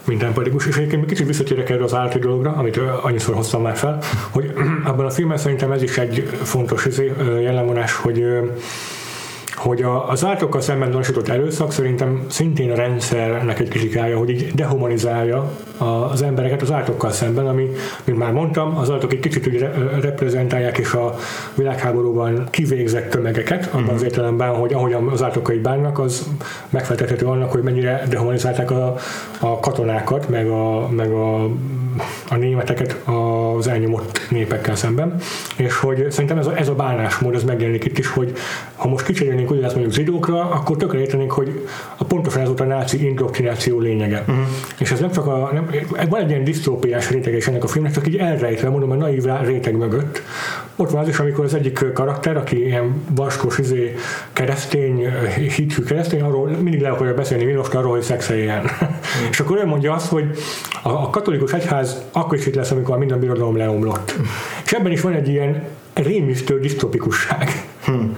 [0.04, 3.98] mint empatikus, és egyébként kicsit visszatérek erre az állati dologra, amit annyiszor hoztam már fel,
[4.30, 4.52] hogy
[4.84, 8.24] abban a filmben szerintem ez is egy fontos izé, jellemvonás, hogy
[9.62, 14.54] hogy a, az ártokkal szemben tanúsított erőszak szerintem szintén a rendszernek egy kritikája, hogy így
[14.54, 17.70] dehumanizálja az embereket az ártokkal szemben, ami,
[18.04, 19.68] mint már mondtam, az ártok egy kicsit úgy
[20.00, 21.14] reprezentálják és a
[21.54, 23.94] világháborúban kivégzett tömegeket, abban uh-huh.
[23.94, 26.28] az értelemben, hogy ahogyan az ártokkal bánnak, az
[26.70, 28.94] megfeltethető annak, hogy mennyire dehumanizálták a,
[29.40, 31.48] a katonákat, meg a, meg a,
[32.28, 35.16] a németeket az elnyomott népekkel szemben,
[35.56, 38.32] és hogy szerintem ez a, ez a bánásmód, ez megjelenik itt is, hogy
[38.76, 41.66] ha most kicserélnénk ugye ezt mondjuk zsidókra, akkor tökre értenénk, hogy
[41.96, 44.20] a pontosan ez volt a náci indoktrináció lényege.
[44.20, 44.44] Uh-huh.
[44.78, 45.70] És ez nem csak a, nem,
[46.08, 49.24] van egy ilyen disztópiás réteg is ennek a filmnek, csak így elrejtve, mondom, a naív
[49.44, 50.22] réteg mögött.
[50.82, 53.94] Ott van az is, amikor az egyik karakter, aki ilyen vaskos, izé,
[54.32, 55.08] keresztény,
[55.56, 58.64] hithű keresztény, arról mindig le akarja beszélni Miloska arról, hogy szexeljen.
[58.64, 58.88] Uh-huh.
[59.30, 60.24] és akkor ő mondja azt, hogy
[60.82, 64.10] a, a katolikus egyház akkor is itt lesz, amikor minden birodalom leomlott.
[64.10, 64.26] Uh-huh.
[64.64, 65.62] És ebben is van egy ilyen
[65.94, 67.64] rémisztő disztopikusság.
[67.84, 68.16] Hmm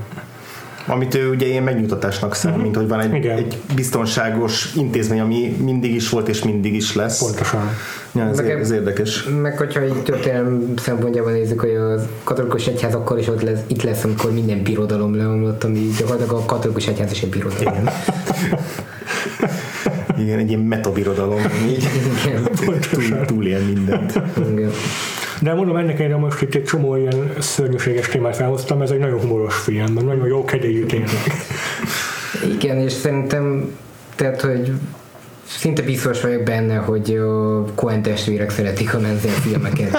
[0.86, 2.76] amit ő ugye ilyen megnyugtatásnak számít, uh-huh.
[2.76, 7.18] hogy van egy, egy biztonságos intézmény, ami mindig is volt és mindig is lesz.
[7.18, 7.60] Pontosan.
[8.14, 9.24] Ja, ez, meg, ez érdekes.
[9.42, 13.82] Meg hogyha egy történelem szempontjában nézzük, hogy a katolikus egyház akkor is ott lesz, itt
[13.82, 17.88] lesz, amikor minden birodalom leomlott, ami gyakorlatilag a katolikus egyház is egy birodalom.
[20.18, 21.88] Igen, egy ilyen metabirodalom, így
[22.90, 24.20] túl, túl ilyen mindent.
[24.52, 24.70] Igen.
[25.40, 29.20] De mondom, ennek erre most itt egy csomó ilyen szörnyűséges témát felhoztam, ez egy nagyon
[29.20, 31.08] humoros film, nagyon jó kedélyű tényleg.
[32.58, 33.76] Igen, és szerintem,
[34.16, 34.72] tehát, hogy
[35.46, 39.92] szinte biztos vagyok benne, hogy a Coen testvérek szeretik a Menzel filmeket.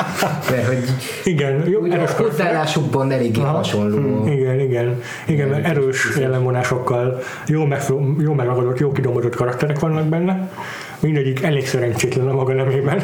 [0.50, 0.84] Mert hogy
[1.24, 3.56] igen, jó, a hozzáállásukban eléggé Aha.
[3.56, 4.28] hasonló.
[4.28, 7.82] Igen, igen, igen, mert erős jellemvonásokkal jó, meg,
[8.20, 10.50] jó megragadott, jó kidombozott karakterek vannak benne
[11.00, 13.02] mindegyik elég szerencsétlen a maga nemében.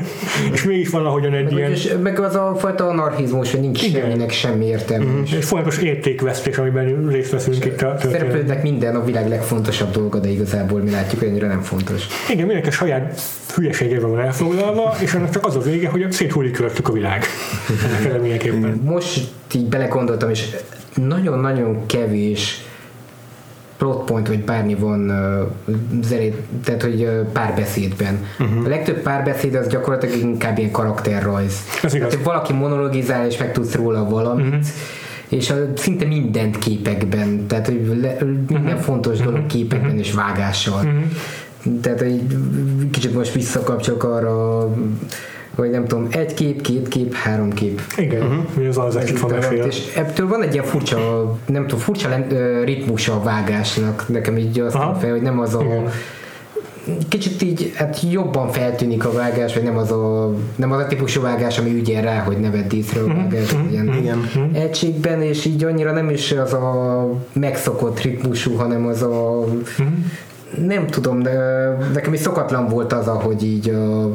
[0.54, 1.70] és mégis valahogyan egy meg, ilyen...
[1.70, 4.02] És meg az a fajta anarchizmus, hogy nincs Igen.
[4.02, 5.04] semminek semmi értelme.
[5.04, 5.22] Mm-hmm.
[5.22, 10.28] És folyamatos értékvesztés, amiben részt veszünk itt a Szereplődnek minden a világ legfontosabb dolga, de
[10.28, 12.06] igazából mi látjuk, hogy ennyire nem fontos.
[12.30, 13.20] Igen, mindenki a saját
[13.54, 17.24] hülyeségében van elfoglalva, és annak csak az a vége, hogy széthullik körülöttük a világ.
[18.82, 19.20] Most
[19.54, 20.56] így belegondoltam, és
[20.94, 22.64] nagyon-nagyon kevés
[23.80, 25.12] plot point, vagy bármi van
[26.02, 28.24] zerét, tehát hogy párbeszédben.
[28.38, 28.64] Uh-huh.
[28.64, 31.54] A legtöbb párbeszéd az gyakorlatilag inkább ilyen karakterrajz.
[31.82, 32.08] Ez igaz.
[32.08, 34.66] Tehát, valaki monologizál, és megtudsz róla valamit, uh-huh
[35.30, 38.16] és a, szinte mindent képekben, tehát hogy le,
[38.48, 40.92] minden fontos dolog képekben és vágással.
[41.80, 42.22] Tehát hogy
[42.90, 44.68] kicsit most visszakapcsolok arra,
[45.60, 47.80] hogy nem tudom, egy kép, két kép, három kép.
[47.96, 48.68] Igen, uh-huh.
[48.68, 49.64] az az egy van mesél.
[49.64, 50.98] És ebből van egy ilyen furcsa,
[51.46, 52.08] nem tudom, furcsa
[52.64, 54.08] ritmusa a vágásnak.
[54.08, 55.90] Nekem így azt fel, hogy nem az a Igen.
[57.08, 61.20] kicsit így hát jobban feltűnik a vágás, vagy nem az a, nem az a típusú
[61.20, 64.50] vágás, ami ügyel rá, hogy ne vedd észre a vágás, ilyen Igen.
[64.52, 69.44] egységben, és így annyira nem is az a megszokott ritmusú, hanem az a
[70.66, 71.32] nem tudom, de
[71.94, 74.12] nekem is szokatlan volt az, ahogy így a,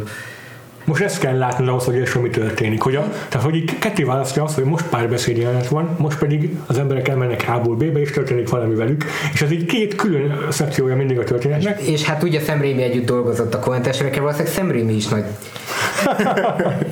[0.86, 2.82] Most ezt kell látnod ahhoz, hogy értsd, mi történik.
[2.82, 6.58] Hogy a, tehát, hogy így ketté választja azt, hogy most párbeszéd jelenet van, most pedig
[6.66, 9.04] az emberek elmennek A-ból B-be, és történik valami velük.
[9.34, 11.82] És ez így két külön szekciója mindig a történetnek.
[11.82, 15.24] és hát ugye Sam Raimi együtt dolgozott a Coen-testvérekkel, valószínűleg Sam Raimi is nagy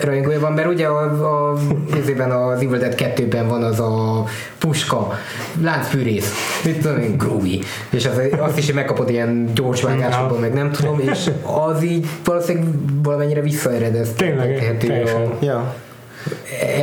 [0.01, 1.57] rajongója van, mert ugye a, a,
[1.93, 4.24] részében az Evil Dead 2-ben van az a
[4.57, 5.18] puska,
[5.61, 6.32] láncfűrész,
[6.66, 10.99] mit tudom én, groovy, és az, azt is megkapod ilyen gyors vágásokban, meg nem tudom,
[10.99, 12.68] és az így valószínűleg
[13.03, 14.09] valamennyire visszaeredez.
[14.16, 15.22] Tényleg, tehető teljesen.
[15.22, 15.74] a, Ja.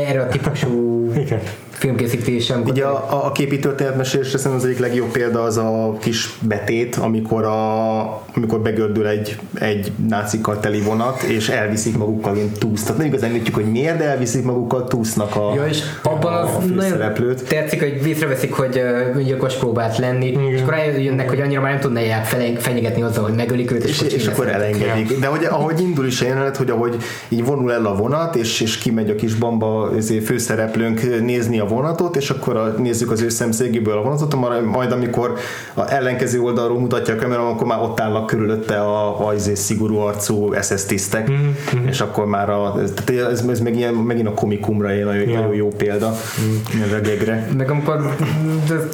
[0.06, 1.40] erre a típusú Igen.
[1.80, 2.62] Filmkészítésem.
[2.66, 8.00] Ugye a, a, történetmesélésre szerintem az egyik legjobb példa az a kis betét, amikor, a,
[8.34, 12.82] amikor begördül egy, egy nácikkal teli vonat, és elviszik magukkal ilyen túszt.
[12.82, 16.64] Tehát nem igazán értjük, hogy miért, elviszik magukkal túsznak a, Ja, és abban az a
[16.74, 18.82] nagyon tetszik, hogy észreveszik, hogy
[19.14, 20.42] öngyilkos próbált lenni, Igen.
[20.42, 24.12] és akkor eljönnek, hogy annyira már nem fele- fenyegetni azzal, hogy megölik őt, és, És,
[24.12, 25.18] és akkor elengedik.
[25.18, 26.96] De hogy, ahogy indul is a jelenet, hogy ahogy
[27.28, 29.90] így vonul el a vonat, és, és kimegy a kis bamba
[30.24, 34.92] főszereplőnk nézni a vonatot, és akkor a, nézzük az ő szemszögéből a vonatot, majd, majd
[34.92, 35.32] amikor
[35.74, 39.96] a ellenkező oldalról mutatja a kamera, akkor már ott állnak körülötte a, a izé szigorú
[39.96, 41.86] arcú SS tisztek, mm-hmm.
[41.86, 45.40] és akkor már a, tehát ez, ez meg ilyen, megint a komikumra egy nagyon, Ja.
[45.40, 46.82] nagyon jó példa, mm.
[46.96, 47.48] a gegre.
[47.56, 48.14] Meg amikor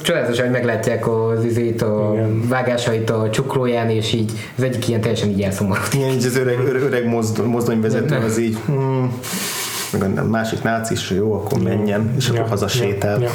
[0.03, 2.49] csodálatos, hogy meglátják az izét, a Igen.
[2.49, 5.95] vágásait a csuklóján, és így az egyik ilyen teljesen így elszomorodik.
[5.95, 9.20] Ilyen így az öreg, öreg, öreg mozd, mozdonyvezető az így, hmm,
[9.99, 13.20] meg a másik nácis, jó, akkor menjen, és akkor haza sétál.
[13.20, 13.30] Ja.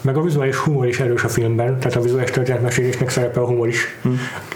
[0.00, 3.68] Meg a vizuális humor is erős a filmben, tehát a vizuális történetmesélésnek szerepel a humor
[3.68, 3.96] is.
[4.02, 4.08] Hm.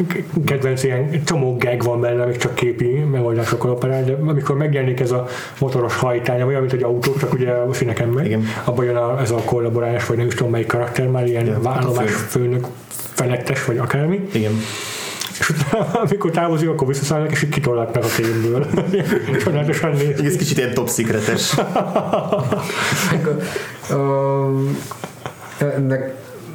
[0.07, 5.01] K- Kedvenc ilyen csomó gag van benne, még csak képi megoldásokkal operál, de amikor megjelenik
[5.01, 5.27] ez a
[5.61, 8.45] motoros hajtány, olyan, mint egy autó, csak ugye a színeken megy, Igen.
[8.65, 11.59] abban jön a, ez a kollaborálás, vagy nem is tudom melyik karakter, már ilyen Ja,
[11.63, 12.39] ja, hát állomás fő.
[12.39, 12.67] főnök,
[13.13, 14.29] felettes, vagy akármi.
[14.33, 14.53] Igen.
[15.43, 18.67] És utána, amikor távozik, akkor visszaszállnak, és így kitollatnak a filmből.
[19.45, 20.21] Csodálatosan néz.
[20.21, 21.55] Ez kicsit ilyen top secretes.
[25.87, 26.11] Ne-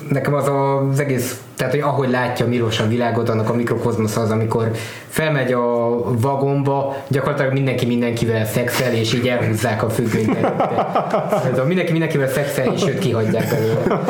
[0.09, 4.31] nekem az az egész, tehát hogy ahogy látja Milos a világot, annak a mikrokozmosz az,
[4.31, 4.71] amikor
[5.07, 11.63] felmegy a vagomba, gyakorlatilag mindenki mindenkivel szexel, és így elhúzzák a függönyt előtte.
[11.67, 14.01] Mindenki mindenkivel szexel, és őt kihagyják belőle.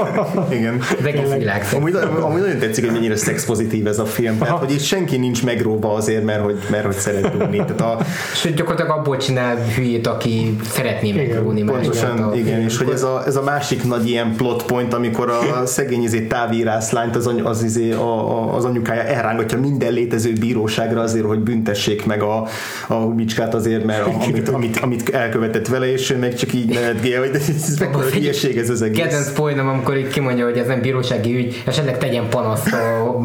[0.50, 0.80] Igen.
[1.00, 1.66] Az egész világ.
[1.76, 4.38] Amúgy, amúgy nagyon tetszik, hogy mennyire szexpozitív ez a film.
[4.38, 7.58] Tehát, hogy itt senki nincs megróva azért, mert hogy, mert hogy szeret dugni.
[7.58, 7.98] Tehát a,
[8.34, 13.36] Sőt, gyakorlatilag abból csinál hülyét, aki szeretné megróni Pontosan, igen, és hogy ez a, ez
[13.36, 17.64] a másik nagy ilyen plot point, amikor a szegény izé, távírász lányt az, any, az,
[17.64, 22.48] izé, a, a, az anyukája elrángatja minden létező bíróságra azért, hogy büntessék meg a,
[22.88, 27.20] a Hubicskát azért, mert amit, amit, amit, elkövetett vele, és ő meg csak így nevetgél,
[27.20, 29.04] hogy ez mekkora hülyeség ez az egész.
[29.04, 33.18] Kedvenc poénom, amikor így kimondja, hogy ez nem bírósági ügy, esetleg tegyen panaszt a,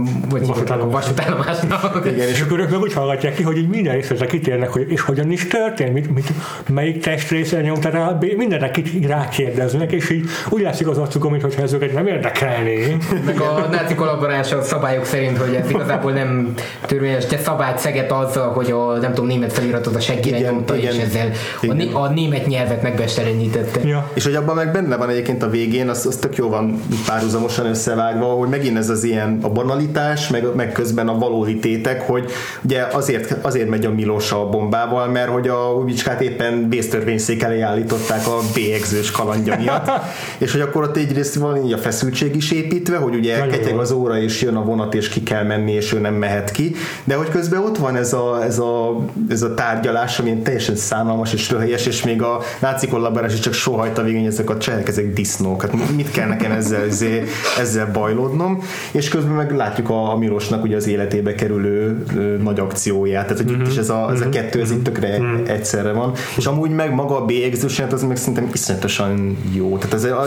[0.91, 2.07] vasútállomásnak.
[2.07, 5.01] Igen, És akkor ők meg úgy hallgatják ki, hogy így minden részletre kitérnek, hogy és
[5.01, 6.33] hogyan is történt, mit, mit,
[6.69, 8.71] melyik testrészre nyomta rá, mindenre
[9.07, 12.97] rákérdeznek, és így úgy látszik az arcukon, mintha ez őket nem érdekelné.
[13.27, 16.55] Meg a náci kollaboráns a szabályok szerint, hogy ez igazából nem
[16.87, 20.95] törvényes, de szabályt szeget azzal, hogy a nem tudom, német feliratot a seggire nyomta, igen.
[20.95, 21.31] és ezzel
[21.61, 21.77] a, Igen.
[21.77, 23.81] né- a, német nyelvet megbestelenítette.
[23.89, 24.11] Ja.
[24.15, 27.67] És hogy abban meg benne van egyébként a végén, az, az tök jó van párhuzamosan
[27.67, 32.31] összevágva, hogy megint ez az ilyen a banalitás, meg, meg közben a valódi tétek, hogy
[32.65, 37.61] ugye azért, azért megy a Milos a bombával, mert hogy a Hubicskát éppen vésztörvényszék elé
[37.61, 39.91] állították a bélyegzős kalandja miatt,
[40.39, 43.75] és hogy akkor ott egyrészt van így a feszültség is építve, hogy ugye Nagyon ketyeg
[43.75, 43.77] jó.
[43.93, 46.75] Az óra, és jön a vonat, és ki kell menni, és ő nem mehet ki,
[47.05, 51.33] de hogy közben ott van ez a, ez a, ez a tárgyalás, ami teljesen szánalmas
[51.33, 54.89] és röhelyes, és még a náci kollaborás is csak sohajta végén, hogy ezek a csehek,
[54.89, 55.63] ezek disznók.
[55.63, 57.23] Hát mit kell nekem ezzel, ezzel,
[57.59, 58.63] ezzel bajlódnom?
[58.91, 63.27] És közben meg látjuk a, a Milosnak ugye az életébe kerülő ö, nagy akcióját.
[63.27, 66.13] Tehát, hogy itt is ez a, ez a kettő, ez itt tökre egyszerre van.
[66.37, 69.79] És amúgy meg maga a bélyegzős jelenet, az meg szerintem iszonyatosan jó.
[69.79, 70.27] Tehát ez a,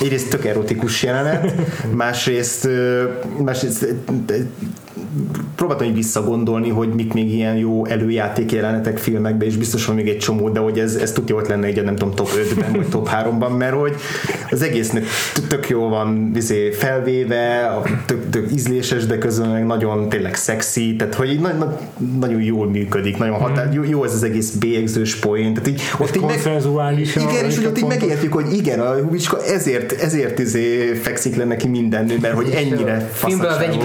[0.00, 1.52] egyrészt tök erotikus jelenet,
[2.02, 2.89] másrészt ö,
[3.44, 3.86] másrészt
[5.56, 10.08] próbáltam így visszagondolni, hogy mik még ilyen jó előjáték jelenetek filmekben, és biztos van még
[10.08, 12.88] egy csomó, de hogy ez, ez tudja ott lenne egy, nem tudom, top 5-ben, vagy
[12.88, 13.94] top 3-ban, mert hogy
[14.50, 15.04] az egésznek
[15.48, 21.14] tök jó van izé, felvéve, tök, tök ízléses, de közben meg nagyon tényleg szexi, tehát
[21.14, 21.78] hogy na, na,
[22.20, 23.72] nagyon jól működik, nagyon határ, mm.
[23.72, 26.40] jó, jó ez az egész bélyegzős poén, tehát így ott így meg,
[27.14, 31.44] igen, és hogy ott így megértjük, hogy igen, a Hubicska ezért, ezért izé fekszik le
[31.44, 33.82] neki minden nő, mert hogy ennyire Filmben az egyik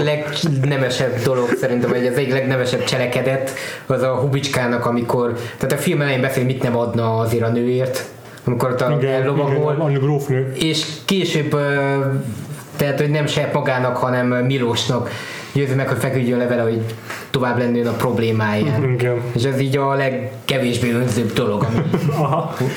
[0.98, 3.50] legnemesebb dolog szerintem, vagy az egyik legnevesebb cselekedet
[3.86, 8.04] az a Hubicskának, amikor, tehát a film elején beszél, mit nem adna azért a nőért,
[8.44, 9.90] amikor ott a lovagol,
[10.54, 11.56] és később
[12.76, 15.10] tehát, hogy nem saját magának, hanem Milósnak
[15.52, 16.80] győzi meg, hogy feküdjön le vele, hogy
[17.36, 18.84] tovább lennőn a problémáján.
[18.98, 19.22] Igen.
[19.32, 21.66] És ez így a legkevésbé önzőbb dolog,
[22.18, 22.68] ami,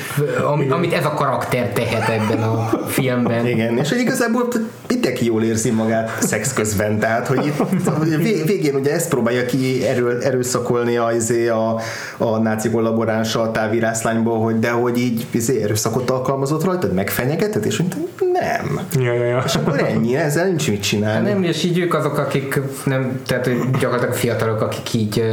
[0.42, 3.46] ami, amit ez a karakter tehet ebben a filmben.
[3.46, 4.48] Igen, és hogy igazából
[4.88, 10.18] mindenki jól érzi magát szex közben, tehát hogy itt, végén ugye ezt próbálja ki erő,
[10.22, 11.80] erőszakolni a, izé, a,
[12.18, 17.78] a náci kollaboránsa a távirászlányból, hogy de hogy így izé, erőszakot alkalmazott rajtad, megfenyegetett, és
[17.78, 17.96] mondta,
[18.32, 18.80] nem.
[18.98, 19.42] Ja, ja, ja.
[19.46, 21.28] És akkor ennyi, ezzel nincs mit csinálni.
[21.28, 24.14] Nem, és így ők azok, akik nem, tehát hogy gyakorlatilag
[24.50, 25.24] fiatalok, akik így,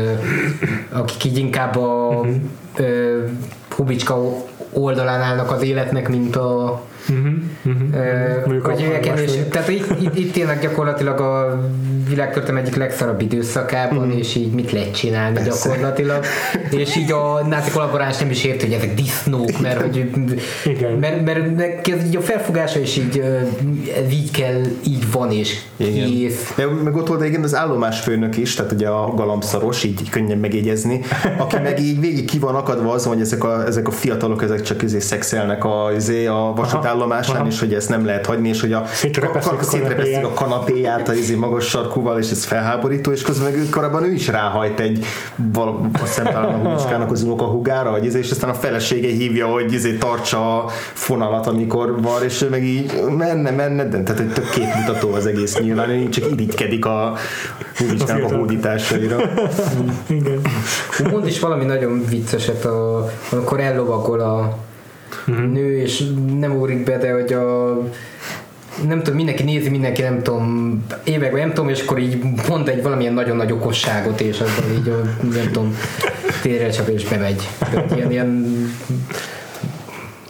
[0.92, 2.36] akik így inkább a uh-huh.
[3.76, 4.18] Hubicska
[4.74, 7.34] oldalán állnak az életnek, mint a Uh-huh,
[7.64, 8.64] uh-huh.
[8.64, 11.62] hogy uh, és, tehát itt, itt, itt tényleg gyakorlatilag a
[12.10, 14.18] világtörténelem egyik legszarabb időszakában, uh-huh.
[14.18, 15.70] és így mit lehet csinálni Persze.
[15.70, 16.26] gyakorlatilag,
[16.70, 20.12] és így a náci kollaboráns nem is ért, hogy ezek disznók, mert hogy
[20.66, 20.92] Igen.
[20.94, 23.20] mert, mert, mert ez így a felfogása is így
[24.06, 26.10] ez így kell, így van, és igen.
[26.10, 26.54] kész.
[26.56, 31.02] De meg ott volt igen az állomásfőnök is, tehát ugye a galambszaros, így könnyen megjegyezni,
[31.38, 34.62] aki meg így végig ki van akadva azon, hogy ezek a, ezek a fiatalok, ezek
[34.62, 38.62] csak izé szexelnek a, izé a vasútállomásfőnök állomásán, és hogy ezt nem lehet hagyni, és
[38.62, 43.52] hogy a, szétrepeszik a, a kanapéját a izé magas sarkúval, és ez felháborító, és közben
[43.52, 48.06] meg korábban ő is ráhajt egy val, azt hiszem talán a húcskának az unokahugára, hogy
[48.06, 52.50] izé, és aztán a felesége hívja, hogy izé tartsa a fonalat, amikor van, és ő
[52.50, 56.86] meg így menne, menne, de tehát egy tök képmutató az egész nyilván, ő csak irigykedik
[56.86, 57.14] a
[57.78, 59.18] húcskának a hódításaira.
[60.08, 60.42] Igen.
[61.12, 64.66] Mond is valami nagyon vicceset, a, amikor ellovagol a
[65.28, 65.46] uh-huh.
[65.46, 66.04] nő, és
[66.40, 67.78] nem úrik be, de hogy a
[68.88, 72.84] nem tudom, mindenki nézi, mindenki nem tudom, években nem tudom, és akkor így mond egy
[72.84, 74.94] valamilyen nagyon nagy okosságot, és akkor így
[75.34, 75.78] nem tudom,
[76.42, 77.48] térre csak és bemegy.
[77.96, 78.46] Ilyen, ilyen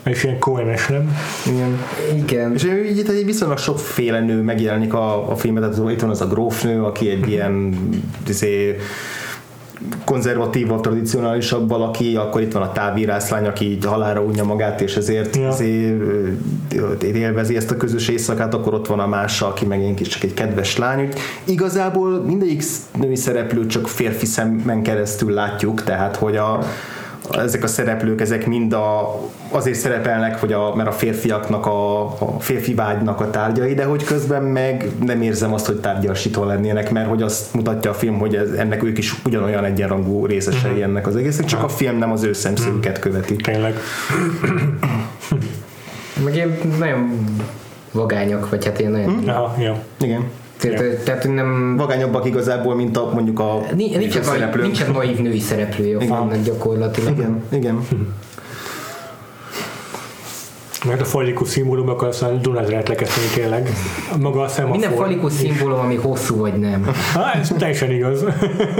[0.03, 1.17] és ilyen koenes, nem?
[1.45, 1.79] Igen.
[2.15, 2.53] Igen.
[2.53, 6.21] És így itt egy viszonylag sokféle nő megjelenik a, a filmet, tehát itt van az
[6.21, 7.79] a grófnő, aki egy ilyen
[8.27, 8.77] izé,
[10.05, 15.35] konzervatívabb, tradicionálisabb valaki, akkor itt van a távírászlány, aki így halára unja magát, és ezért,
[15.35, 15.47] ja.
[15.47, 20.23] ezért élvezi ezt a közös éjszakát, akkor ott van a mása, aki meg is csak
[20.23, 20.99] egy kedves lány.
[20.99, 22.63] Úgy igazából mindegyik
[22.99, 26.59] női szereplő csak férfi szemmen keresztül látjuk, tehát hogy a,
[27.29, 29.19] ezek a szereplők, ezek mind a,
[29.49, 34.03] azért szerepelnek, hogy a, mert a férfiaknak a, a férfi vágynak a tárgyai, de hogy
[34.03, 38.35] közben meg nem érzem azt, hogy tárgyasító lennének, mert hogy azt mutatja a film, hogy
[38.35, 40.85] ez, ennek ők is ugyanolyan egyenrangú részesei uh-huh.
[40.85, 43.35] ennek az egésznek, csak a film nem az ő szemszögüket követi.
[43.35, 43.73] Tényleg.
[46.23, 47.25] meg ilyen nagyon
[47.91, 49.13] vagányok, vagy hát ilyen nagyon...
[49.13, 49.25] Hmm?
[49.25, 49.83] Ja, ja.
[49.99, 50.23] Igen.
[50.57, 51.03] Tehát, ja.
[51.03, 51.75] tehát nem...
[51.77, 54.61] Vagányabbak igazából, mint a, mondjuk a nincs, nincs, szereplő.
[54.61, 57.17] Nincs egy naív női szereplője a filmnek gyakorlatilag.
[57.17, 57.85] Igen, igen.
[60.87, 63.69] Mert a falikus szimbólumok aztán Dunát lehet lekeszteni tényleg.
[64.19, 64.77] Maga a szemafor.
[64.77, 66.89] Minden falikus szimbólum, ami hosszú vagy nem.
[67.13, 68.23] Ha, ez teljesen igaz.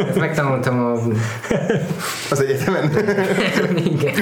[0.08, 0.94] Ezt megtanultam a...
[2.30, 2.92] Az egyetemen?
[3.86, 4.14] Igen.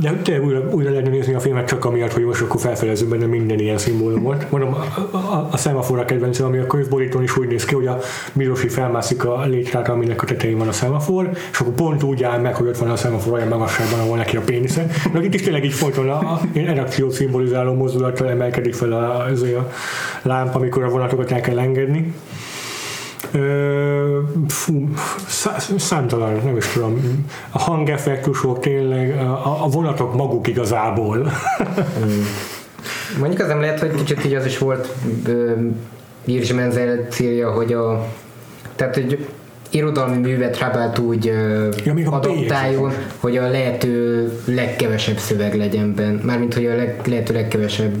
[0.00, 3.26] Nem, tényleg újra, újra lehetne nézni a filmet csak amiatt, hogy most akkor felfedezünk benne
[3.26, 4.50] minden ilyen szimbólumot.
[4.50, 7.86] Mondom, a, a, a szemafor a kedvencem, ami a könyvborítón is úgy néz ki, hogy
[7.86, 7.98] a
[8.32, 12.40] Milosi felmászik a létrára, aminek a tetején van a szemafor, és akkor pont úgy áll
[12.40, 14.86] meg, hogy ott van a szemafor olyan magasságban, ahol neki a pénisze.
[15.12, 19.70] De itt is tényleg így folyton a, erekciót szimbolizáló mozdulattal emelkedik fel a, az a
[20.22, 22.14] lámpa, amikor a vonatokat el kell engedni.
[23.32, 24.18] Ö,
[24.48, 24.88] fú,
[25.76, 27.24] számtalan, nem is tudom.
[27.50, 31.16] A hangeffektusok tényleg, a, a vonatok maguk igazából.
[31.98, 32.26] Hmm.
[33.18, 34.94] Mondjuk az nem lehet, hogy kicsit így az is volt
[36.24, 38.06] Jirzs Menzel célja, hogy a
[38.76, 39.26] tehát, hogy
[39.76, 41.24] irodalmi művet próbált úgy
[41.84, 46.20] ja, adaptáljon, hogy a lehető legkevesebb szöveg legyen benne.
[46.22, 47.94] Mármint, hogy a leg, lehető legkevesebb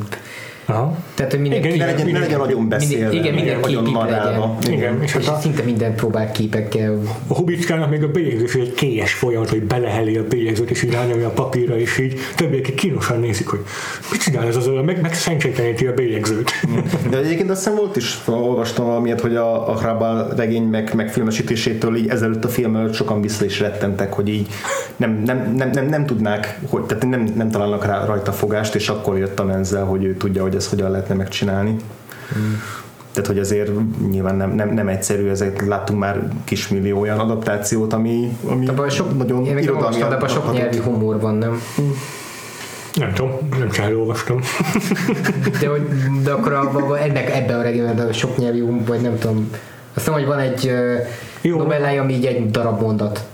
[0.66, 0.96] Aha.
[1.14, 1.68] Tehát, hogy mindenki...
[1.68, 3.14] Igen, Ne legyen, ne legyen nagyon beszélve.
[3.14, 4.56] igen, minden nagyon kép narrálva.
[4.60, 4.78] legyen.
[4.78, 6.98] Igen, és És hát a, szinte mindent próbál képekkel.
[7.26, 11.26] a Hubicskának még a bélyegzés egy kélyes folyamat, hogy beleheli a bélyegzőt, és így rányomja
[11.26, 13.60] a papírra, és így többiek kínosan nézik, hogy
[14.10, 15.14] mit csinál ez az olyan, meg, meg
[15.88, 16.50] a bélyegzőt.
[17.10, 21.12] De egyébként azt hiszem volt is, olvastam valamiért, hogy a, a Hrabal regény meg, meg
[21.12, 24.48] filmesítésétől így ezelőtt a film előtt sokan vissza is rettentek, hogy így
[24.96, 28.88] nem, nem, nem, nem, nem tudnák, hogy, tehát nem, nem találnak rá, rajta fogást, és
[28.88, 31.76] akkor jött a menzel, hogy ő tudja, hogy ezt hogyan lehetne megcsinálni.
[33.12, 33.70] Tehát, hogy azért
[34.10, 39.16] nyilván nem, nem, nem egyszerű, ezek láttunk már kismillió olyan adaptációt, ami, ami Abban sok,
[39.16, 41.62] nagyon irodalmi abban sok nyelvi humor van, nem?
[42.94, 44.40] Nem tudom, nem csak elolvastam.
[45.60, 45.86] De, hogy,
[46.22, 49.50] de akkor abban, ennek, ebben a regényben de sok nyelvi humor, vagy nem tudom.
[49.94, 50.72] Azt hiszem, hogy van egy.
[51.40, 51.56] Jó.
[51.56, 53.26] novellája, ami így egy darab mondat.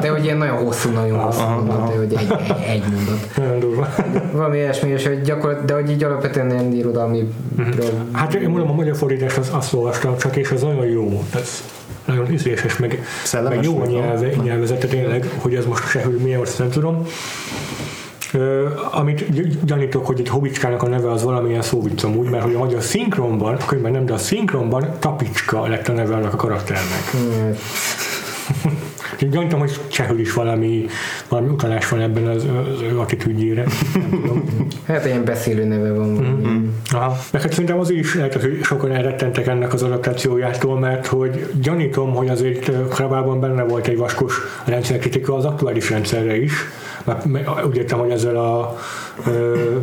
[0.00, 2.32] De hogy ilyen nagyon hosszú, nagyon hosszú mondat, de hogy egy,
[2.66, 3.36] egy, mondat.
[3.36, 3.88] Nagyon durva.
[4.32, 7.32] Valami ilyesmi, és hogy gyakorlat, de hogy így alapvetően ilyen irodalmi
[8.12, 11.24] Hát én mondom, a magyar fordítást az, azt olvastam csak, és az nagyon jó.
[11.34, 11.64] Ez
[12.04, 16.40] nagyon ízléses, meg, Szellemes meg jó nyelve, nyelvezete tényleg, hogy ez most se, hogy milyen
[16.40, 17.06] azt nem tudom.
[18.32, 22.54] Ö, amit gy- gyanítok, hogy egy Hobicskának a neve az valamilyen szóvic amúgy, mert hogy
[22.54, 26.36] a magyar szinkronban, a könyvben nem, de a szinkronban Tapicska lett a neve annak a
[26.36, 27.14] karakternek.
[27.14, 27.58] Úgyhogy
[29.28, 30.86] gyanítom, hogy csehül is valami,
[31.28, 33.64] valami utalás van ebben az, az ő attitűdjére.
[34.86, 36.08] Hát ilyen beszélő neve van.
[36.08, 36.68] Mm-hmm.
[36.92, 37.16] Aha.
[37.32, 42.14] Meg hát szerintem az is lehet, hogy sokan elrettentek ennek az adaptációjától, mert hogy gyanítom,
[42.14, 46.52] hogy azért Krabában benne volt egy vaskos rendszerkritika az aktuális rendszerre is.
[47.04, 48.78] Mert me- úgy értem, hogy ezzel a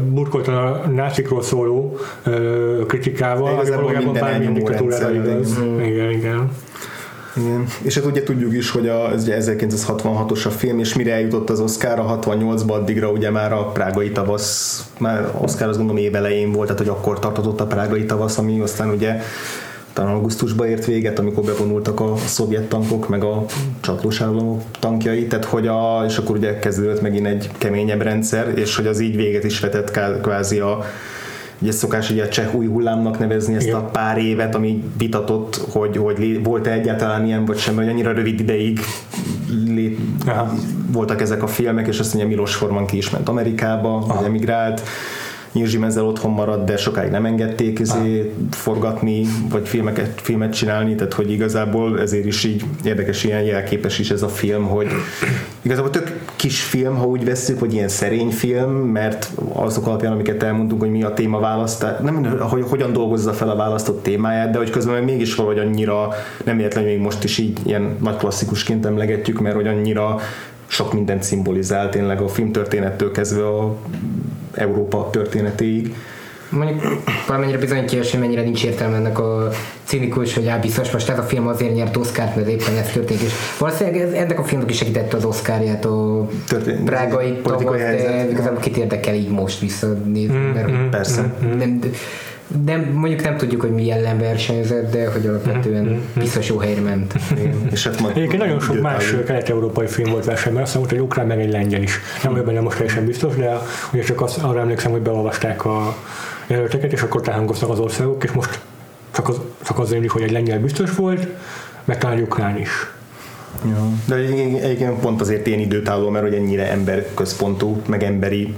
[0.10, 5.60] burkoltan a nácikról szóló ö, kritikával, Igazából valójában bármilyen diktatúrára igaz.
[5.80, 6.52] Igen, igen.
[7.40, 7.66] Igen.
[7.82, 11.50] És hát ugye tudjuk is, hogy a, ez ugye 1966-os a film, és mire eljutott
[11.50, 16.52] az Oscar a 68-ba, addigra ugye már a prágai tavasz, már Oscar azt gondolom évelején
[16.52, 19.22] volt, tehát hogy akkor tartott a prágai tavasz, ami aztán ugye
[19.94, 23.46] talán augusztusba ért véget, amikor bevonultak a szovjet tankok, meg a
[23.80, 28.76] csatlós államok tankjai, tehát hogy a, és akkor ugye kezdődött megint egy keményebb rendszer, és
[28.76, 30.86] hogy az így véget is vetett kvázi a
[31.60, 33.78] Ugye szokás ugye a cseh új hullámnak nevezni ezt Igen.
[33.80, 38.40] a pár évet, ami vitatott, hogy, hogy volt-e egyáltalán ilyen, vagy sem, hogy annyira rövid
[38.40, 38.80] ideig
[39.66, 40.54] lé- Aha.
[40.92, 44.82] voltak ezek a filmek, és azt mondja Milos Forman ki is ment Amerikába, vagy emigrált,
[45.52, 51.14] Jirzsi Menzel otthon maradt, de sokáig nem engedték izé, forgatni, vagy filmeket, filmet csinálni, tehát
[51.14, 54.88] hogy igazából ezért is így érdekes, ilyen jelképes is ez a film, hogy
[55.62, 60.44] igazából tök kis film, ha úgy vesszük, vagy ilyen szerény film, mert azok alapján, amiket
[60.44, 64.58] elmondtunk, hogy mi a téma választás, nem, hogy hogyan dolgozza fel a választott témáját, de
[64.58, 66.10] hogy közben meg mégis valahogy annyira,
[66.44, 70.20] nem véletlenül még most is így ilyen nagy klasszikusként emlegetjük, mert hogy annyira
[70.68, 73.76] sok mindent szimbolizál tényleg a filmtörténettől kezdve a
[74.58, 75.96] Európa történetéig.
[76.50, 76.82] Mondjuk
[77.28, 79.50] valamennyire bizonyítja, hogy mennyire nincs értelme ennek a
[79.84, 83.22] cinikus, hogy á, biztos most ez a film azért nyert Oscárt, mert éppen ez történt,
[83.22, 88.02] és valószínűleg ez, ennek a filmnek is segítette az Oscarját a Történ- prágai politikai tavasz,
[88.02, 88.32] de helyzet.
[88.32, 91.34] igazából kit érdekel így most visszanézni, mert hogy Persze.
[91.58, 91.80] nem,
[92.66, 97.14] nem, mondjuk nem tudjuk, hogy milyen ellen versenyzett, de hogy alapvetően biztos jó helyre ment.
[97.72, 101.04] És hát majd Egyébként nagyon sok más kelet-európai film volt versenyben, azt hiszem, hogy egy
[101.04, 102.00] ukrán meg egy lengyel is.
[102.24, 103.58] Nem vagyok benne most teljesen biztos, de
[103.94, 105.96] ugye csak azt, arra emlékszem, hogy beolvasták a
[106.48, 108.60] jelölteket, és akkor táhangoztak az országok, és most
[109.12, 111.28] csak az, csak az rémlik, hogy egy lengyel biztos volt,
[111.86, 112.70] meg talán egy ukrán is.
[113.66, 113.88] Ja.
[114.06, 118.56] De egyébként pont azért ilyen időtálló, mert hogy ennyire emberközpontú, meg emberi,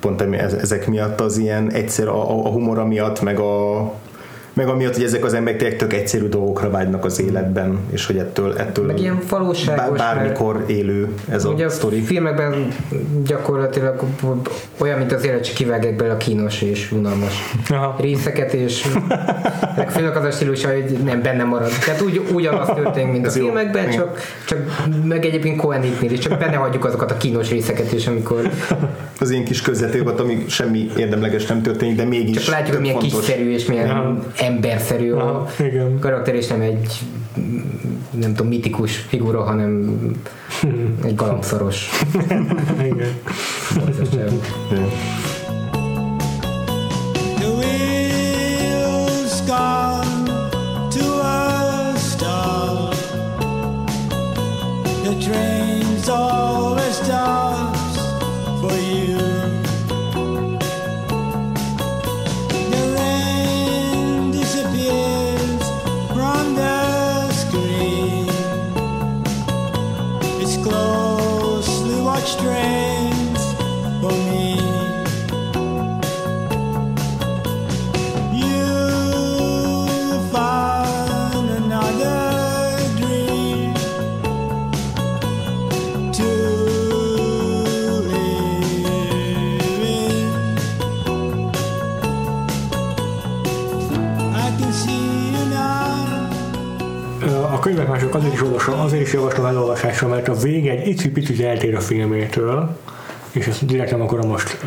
[0.00, 0.20] pont
[0.54, 3.92] ezek miatt az ilyen egyszer a- a humora miatt, meg a
[4.52, 8.16] meg amiatt, hogy ezek az emberek tényleg tök egyszerű dolgokra vágynak az életben, és hogy
[8.16, 12.00] ettől, ettől Meg ilyen valóságos, bár, bármikor élő ez Ugye a a sztori.
[12.00, 12.68] filmekben
[13.24, 14.02] gyakorlatilag
[14.78, 17.34] olyan, mint az élet, csak kivágják bele a kínos és unalmas
[17.68, 17.96] Aha.
[18.00, 18.86] részeket, és
[19.76, 21.70] legfőleg az a stílus, hogy nem benne marad.
[21.84, 23.44] Tehát úgy, ugyanaz történik, mint a Ez jó.
[23.44, 23.96] filmekben, Igen.
[23.96, 24.58] csak, csak
[25.04, 28.50] meg egyébként Cohenitnél is, csak benne hagyjuk azokat a kínos részeket is, amikor
[29.20, 32.98] Az én kis közvetők, ami semmi érdemleges nem történik, de mégis csak látjuk, hogy milyen
[33.00, 33.20] fontos.
[33.20, 34.46] kiszerű és milyen Aha.
[34.46, 35.98] emberszerű a Aha, igen.
[35.98, 36.98] karakter, és nem egy
[38.10, 39.98] nem tudom, mitikus figura, hanem
[41.04, 41.88] egy galambszaros.
[42.82, 43.14] Igen.
[98.12, 101.80] Mások azért is, olvasom, azért is javaslom elolvasásra, mert a vége egy icipicit eltér a
[101.80, 102.76] filmétől,
[103.32, 104.58] és ezt direkt nem akarom most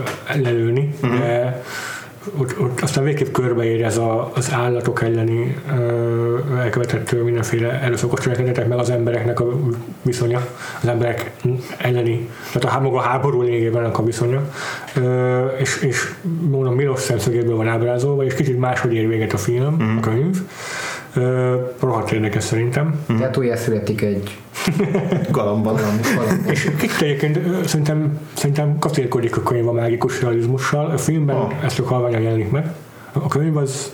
[0.43, 1.17] lelőni, Mhm.
[1.19, 1.63] de
[2.37, 8.67] ott, ott aztán végképp körbeér ez a, az állatok elleni ö, elkövetett mindenféle erőszakos cselekedetek,
[8.67, 9.45] meg az embereknek a
[10.01, 10.47] viszonya,
[10.81, 11.31] az emberek
[11.77, 14.41] elleni, tehát a, maga a háború lényegében a viszonya,
[14.95, 16.13] ö, és, és
[16.49, 19.97] mondom, Milos szemszögéből van ábrázolva, és kicsit máshogy ér véget a film, Mhm.
[19.97, 20.37] a könyv.
[21.15, 23.03] Ö, rohadt érdekes szerintem.
[23.17, 24.37] Tehát újra születik egy
[25.31, 25.73] Galambban.
[25.75, 26.37] valami, valami.
[26.49, 30.85] És itt egyébként szerintem, szerintem kacérkodik a könyv a mágikus realizmussal.
[30.85, 31.51] A filmben Ah.
[31.65, 32.71] ezt csak halványan jelenik meg.
[33.11, 33.93] A könyv az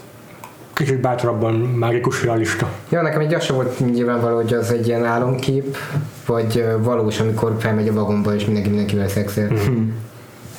[0.74, 2.70] kicsit bátrabban mágikus realista.
[2.90, 5.78] Ja, nekem egy az sem volt nyilvánvaló, hogy az egy ilyen álomkép,
[6.26, 9.46] vagy valós, amikor felmegy a vagomba, és mindenki mindenkivel szexel.
[9.52, 9.82] Mhm.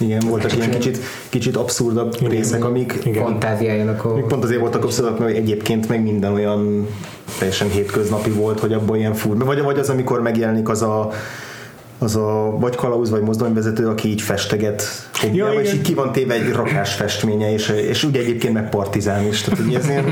[0.00, 0.98] Igen, voltak ilyen kicsit,
[1.28, 3.22] kicsit abszurdabb részek, amik Igen.
[3.22, 4.12] Fantáziájának a...
[4.12, 6.88] Pont azért voltak abszolút, mert egyébként meg minden olyan
[7.38, 9.44] teljesen hétköznapi volt, hogy abban ilyen fur.
[9.44, 11.10] Vagy, vagy az, amikor megjelenik az a
[12.02, 14.82] az a vagy kalauz, vagy mozdonyvezető, aki így festeget
[15.32, 15.74] Ja, és igen.
[15.74, 19.40] így ki van téve egy rakás festménye, és, és ugye egyébként meg partizán is.
[19.40, 20.04] Tehát, hogy ez ilyen,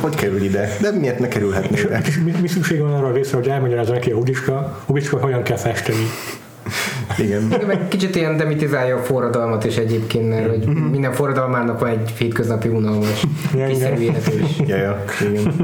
[0.00, 0.76] hogy kerül ide?
[0.80, 2.02] De miért ne kerülhetne ide?
[2.24, 5.56] Mi, mi szükség van arra a részre, hogy elmagyarázza neki a Hubicska, Hubicska hogyan kell
[5.56, 6.06] festeni.
[7.22, 7.52] Igen.
[7.66, 12.68] Meg kicsit ilyen demitizálja a forradalmat is egyébként, mert hogy minden forradalmának van egy hétköznapi
[12.68, 13.26] unalmas
[13.66, 14.58] kiszerű élete is.
[14.66, 15.54] Ja, ja, igen.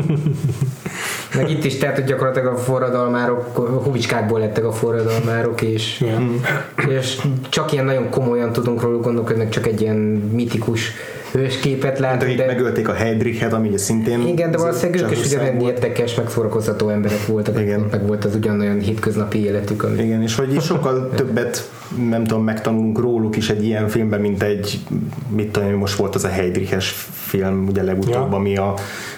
[1.34, 6.40] Meg itt is, tehát hogy gyakorlatilag a forradalmárok, a hubicskákból lettek a forradalmárok, és, Igen.
[6.88, 9.96] és csak ilyen nagyon komolyan tudunk róluk gondolkodni, meg csak egy ilyen
[10.32, 10.92] mitikus
[11.32, 15.18] hősképet Hát, látunk, akik de megölték a Heydrichet, ami ugye szintén igen, de valószínűleg ők
[15.18, 17.86] is ugyanolyan érdekes, meg szórakoztató emberek voltak, Igen.
[17.90, 21.70] meg volt az ugyanolyan hétköznapi életük, ami Igen, és hogy sokkal többet
[22.08, 24.80] nem tudom, megtanulunk róluk is egy ilyen filmben, mint egy,
[25.28, 28.36] mit tudom, most volt az a Heydriches film, ugye legutóbb, Ja.
[28.36, 28.74] ami a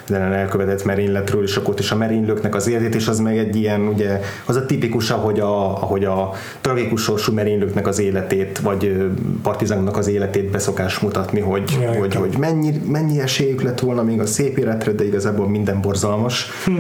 [0.09, 3.57] ellen elkövetett merényletről, és akkor ott is a merénylőknek az életét, és az meg egy
[3.57, 9.11] ilyen, ugye, az a tipikus, ahogy a, ahogy a tragikus sorsú merénylőknek az életét, vagy
[9.43, 14.21] partizánoknak az életét beszokás mutatni, hogy, Ja, hogy, hogy mennyi, mennyi esélyük lett volna még
[14.21, 16.51] a szép életre, de igazából minden borzalmas.
[16.65, 16.73] Hm.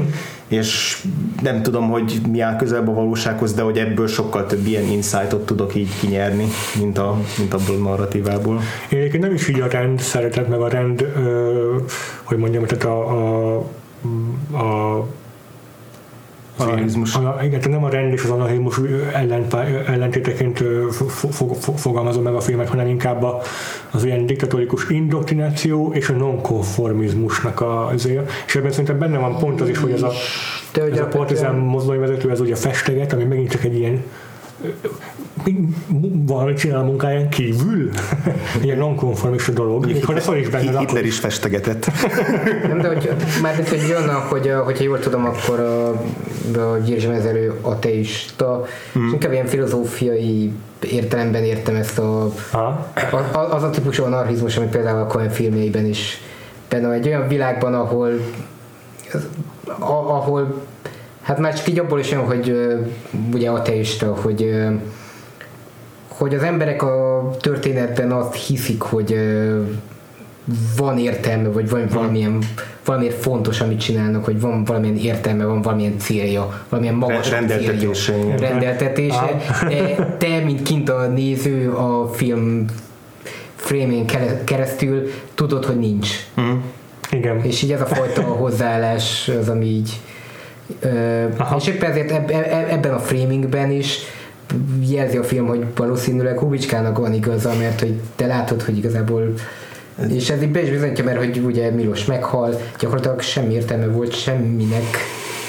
[0.50, 1.02] És
[1.42, 5.46] nem tudom, hogy mi áll közelebb a valósághoz, de hogy ebből sokkal több ilyen insightot
[5.46, 6.46] tudok így kinyerni,
[6.78, 8.60] mint, a, mint abból a narratívából.
[8.90, 11.76] Én egyébként nem is így a rend szeretet, meg a rend, ö,
[12.22, 13.56] hogy mondjam, tehát a, a,
[14.56, 15.06] a
[16.60, 17.14] Anarchizmus.
[17.14, 18.80] A, igen, nem a rend és az anarchizmus
[19.86, 23.40] ellentéteként ö, fo- fo- fo- fogalmazom meg a filmet, hanem inkább a,
[23.90, 28.30] az ilyen diktatórikus indoktrináció és a nonkonformizmusnak a, azért.
[28.46, 30.10] És ebben szerintem benne van pont az is, hogy ez a,
[30.72, 34.02] De hogy ez a partizán mozdonyvezető, ez ugye festeget, ami megint csak egy ilyen
[36.26, 37.90] valamit csinál a munkáján kívül.
[38.62, 39.86] ilyen nonkonformista dolog.
[40.04, 41.90] Ha lesz is benne, akkor Hitler is festegetett.
[42.68, 43.10] Nem, de hogy
[43.42, 45.94] már mint, hogy jön, hogy, hogyha jól tudom, akkor
[47.08, 49.06] Mezerő ateista, Hmm.
[49.06, 50.52] és inkább ilyen filozófiai
[50.90, 52.86] értelemben értem ezt a, Ha?
[53.32, 56.20] a, az a típusú anarchizmus, ami például a Cohen filmjeiben is
[56.68, 56.94] benne van.
[56.96, 58.10] Egy olyan világban, ahol
[59.78, 60.54] a, ahol
[61.22, 62.74] hát már csak így abból is jön, hogy ö,
[63.32, 64.70] ugye ateista, hogy ö,
[66.08, 69.60] hogy az emberek a történetben azt hiszik, hogy ö,
[70.76, 72.38] van értelme, vagy van valamilyen,
[72.84, 78.36] valamiért fontos, amit csinálnak, hogy van valamilyen értelme, van valamilyen célja, valamilyen magas Rendeltetése, igen.
[78.36, 79.36] rendeltetése,
[79.68, 82.64] de te, mint kint a néző a film
[83.54, 84.10] framing
[84.44, 86.08] keresztül tudod, hogy nincs.
[87.10, 87.44] Igen.
[87.44, 90.00] És így ez a fajta hozzáállás az, ami így
[91.36, 91.56] Aha.
[91.56, 93.98] és éppen ezért eb, eb, ebben a framingben is
[94.88, 99.32] jelzi a film, hogy valószínűleg Hubicskának van igaza, mert hogy te látod, hogy igazából
[100.08, 104.14] és ez így be is bizonyítja, mert hogy ugye Milos meghal, gyakorlatilag semmi értelme volt
[104.14, 104.84] semminek.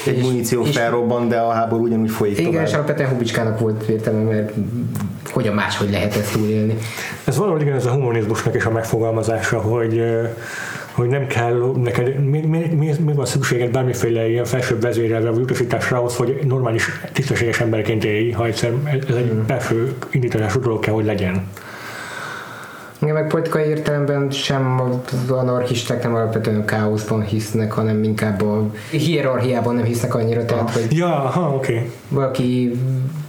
[0.06, 2.66] Egy És- muníció és- felrobban, de a háború ugyanúgy folyik Igen, tovább.
[2.66, 4.52] és alapvetően Hubicskának volt értelme, mert
[5.32, 6.76] hogyan máshogy lehet ezt túlélni.
[7.24, 10.02] Ez valahogy igen, ez a humanizmusnak is a megfogalmazása, hogy
[10.92, 15.40] hogy nem kell neked, mi, mi, mi, mi van szükséged bármiféle ilyen felsőbb vezérelve vagy
[15.42, 18.72] utasításra ahhoz, hogy normális, tisztességes emberként élj, ha egyszer
[19.08, 21.46] ez egy belső indítású dolog kell, hogy legyen.
[23.02, 28.70] Igen, meg politikai értelemben sem az anarchisták nem alapvetően a káoszban hisznek, hanem inkább a
[28.90, 31.74] hierarchiában nem hisznek annyira, tehát hogy Ja, ha, oké.
[31.74, 31.90] Okay.
[32.08, 32.72] valaki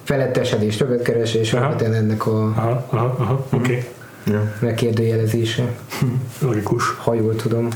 [0.03, 1.65] felettesedés többet keres, és Aha.
[1.65, 3.83] alapvetően ennek a Aha, aha, aha, oké.
[4.25, 4.39] Okay.
[4.59, 5.63] Megkérdőjelezése,
[6.39, 6.95] Logikus.
[7.03, 7.67] ha jól tudom,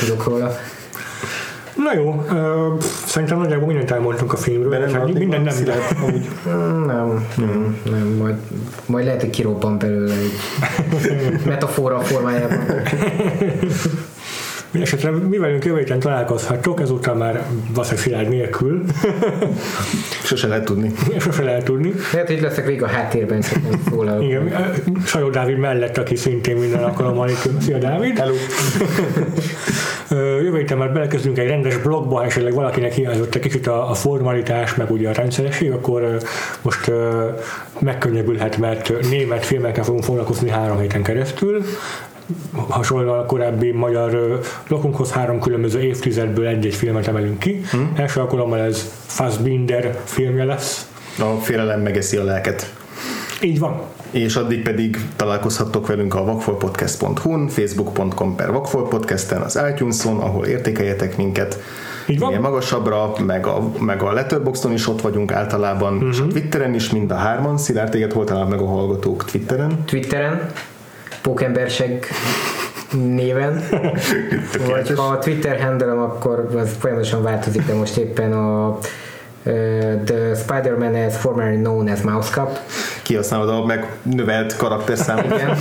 [0.00, 0.56] tudok róla.
[1.76, 2.24] Na jó,
[2.78, 4.80] pff, szerintem nagyjából mindent elmondtunk a filmről.
[4.80, 6.28] Csak maradnék minden nem, amúgy.
[6.48, 8.36] Mm, Nem, nem, nem, majd,
[8.86, 10.32] majd lehet, hogy kirobban belőle egy
[11.46, 12.58] metafora formájában.
[14.70, 18.84] Mindenesetre mi velünk jövő héten találkozhattok, ezúttal már valószínűleg Szilárd nélkül,
[20.24, 20.92] Sose lehet tudni.
[21.18, 21.92] sose lehet tudni.
[22.12, 24.22] Lehet, hogy leszek végig a háttérben, csak nem szólal.
[24.22, 24.52] Igen,
[25.06, 27.48] Sajó Dávid mellett, aki szintén minden alkalommal itt.
[27.60, 28.18] Szia Dávid!
[28.18, 28.34] Hello.
[30.42, 33.94] Jövő héten már belekezdünk egy rendes blogba, ha esetleg valakinek hiányzott egy kicsit a, a
[33.94, 36.16] formalitás, meg ugye a rendszeresség, akkor
[36.62, 36.90] most
[37.78, 41.64] megkönnyebbülhet, mert német filmekkel fogunk foglalkozni három héten keresztül.
[42.68, 44.36] Hasonlóan a korábbi magyar ö,
[44.68, 47.60] blokunkhoz három különböző évtizedből egy-egy filmet emelünk ki.
[47.70, 47.92] Hmm.
[47.96, 50.88] Első alkalommal ez Fassbinder filmje lesz.
[51.18, 52.74] A félelem megeszi a lelket.
[53.42, 53.80] Így van.
[54.10, 61.58] És addig pedig találkozhattok velünk a vakfolpodcast.hu-n, facebook.com per vakfolpodcasten, az iTunes-on, ahol értékeljetek minket.
[62.06, 62.28] Így van.
[62.28, 66.10] Minél magasabbra, meg a, meg a Letterboxdon is ott vagyunk általában, uh-huh.
[66.10, 67.58] és a Twitteren is mind a hárman.
[67.58, 69.84] Szilárd, téged hol talál meg a hallgatók Twitteren?
[69.84, 70.50] Twitteren,
[71.22, 72.06] Pókemberseg
[72.92, 73.62] néven,
[74.66, 78.78] vagy ha a Twitter handle akkor az folyamatosan változik, de most éppen a uh,
[80.04, 82.58] The Spider-Man as formerly known as Mousecup.
[83.02, 85.24] Kihasználod a megnövelt karakterszámot.
[85.24, 85.56] Igen,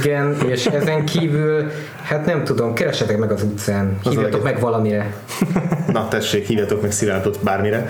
[0.00, 1.70] igen, és ezen kívül,
[2.02, 4.42] hát nem tudom, keresetek meg az utcán, hívjatok legjobb.
[4.42, 5.14] meg valamire.
[5.92, 7.88] Na tessék, hívjatok meg Szilárdot bármire.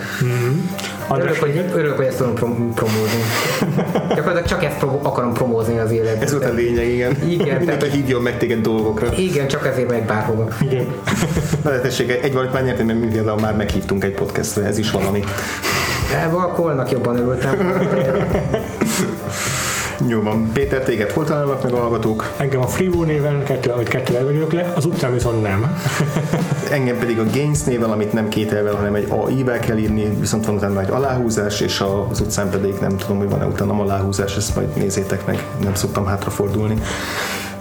[1.07, 3.19] András, Örülök, hogy, örülök, hogy ezt tudom prom- promózni.
[3.93, 6.23] Gyakorlatilag csak ezt pro- akarom promózni az életben.
[6.23, 7.11] Ez volt a lényeg, igen.
[7.11, 9.07] Igen, Mindent, tehát- hogy hívjon meg téged dolgokra.
[9.17, 10.47] Igen, csak ezért megy bárhova.
[10.61, 10.85] Igen.
[11.63, 14.77] Na de tessék, egy valamit már nyertem, mert mi például már meghívtunk egy podcastre, ez
[14.77, 15.23] is valami.
[16.11, 17.57] De Valkolnak jobban örültem.
[20.07, 20.51] Jó van.
[20.53, 22.33] Péter, téged hol találnak meg a hallgatók?
[22.37, 25.77] Engem a Freevo néven, kettő, amit kettővel vagyok le, az utcán viszont nem.
[26.71, 30.45] Engem pedig a Gains néven, amit nem két elvel, hanem egy AI-vel kell írni, viszont
[30.45, 34.55] van utána egy aláhúzás, és az utcán pedig nem tudom, hogy van-e utána aláhúzás, ezt
[34.55, 36.81] majd nézzétek meg, nem szoktam hátrafordulni.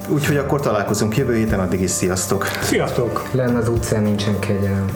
[0.08, 2.46] Úgyhogy akkor találkozunk jövő héten, addig is sziasztok!
[2.62, 3.28] Sziasztok!
[3.30, 4.84] Lenne az utcán nincsen kegyelem.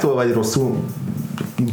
[0.00, 0.76] magától, vagy rosszul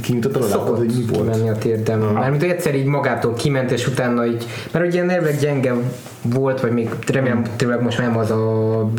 [0.01, 1.31] kinyitottad a lábad, hogy mi volt?
[1.31, 1.99] kimenni a térdem.
[1.99, 5.73] Mármint, egyszer így magától kiment, és utána így, mert ugye elvileg gyenge
[6.21, 8.89] volt, vagy még remélem tényleg most nem az a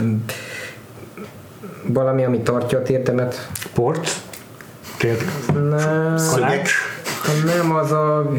[1.87, 3.49] valami, ami tartja a térdemet.
[3.75, 4.11] Port.
[4.99, 5.17] Tér.
[5.53, 6.69] Nem, Szögek,
[7.45, 8.31] nem az a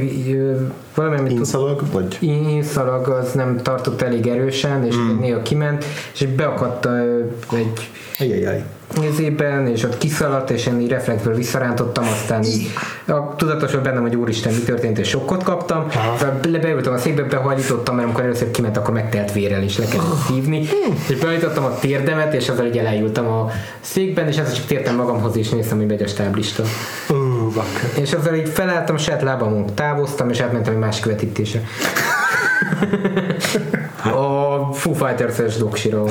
[0.95, 5.19] valami, amit inszalag, vagy inszalag az nem tartott elég erősen, és mm.
[5.19, 6.87] néha kiment, és beakadt
[7.51, 8.63] egy Ajajaj.
[8.95, 12.69] Nézében, és ott kiszaladt, és én így reflexből visszarántottam, aztán így
[13.07, 15.87] a tudatosod bennem, hogy úristen, mi történt, és sokkot kaptam.
[16.41, 20.67] Beültem a székbe, behajlítottam, mert amikor először kiment, akkor megtelt vérrel, és le kellett szívni,
[21.09, 25.35] és behajtottam a térdemet, és azzal így elájultam a székben, és ezzel csak tértem magamhoz,
[25.35, 26.63] és néztem, hogy megy a stáblista.
[27.53, 27.99] Bak.
[27.99, 31.61] És azzal így felálltam, saját lábamon távoztam, és átmentem egy másik vetítése.
[34.03, 36.03] A Foo Fighters-es doksira.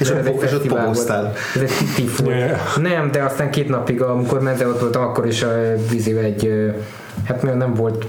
[0.00, 1.32] És Ez ott- egy és ott pomoztál.
[1.54, 1.60] Ez
[1.96, 2.10] egy.
[2.26, 2.58] Yeah.
[2.80, 5.52] Nem, de aztán két napig, amikor menze ott voltam, akkor is a
[5.90, 6.68] vízivel egy, ö,
[7.24, 8.06] hát még nem volt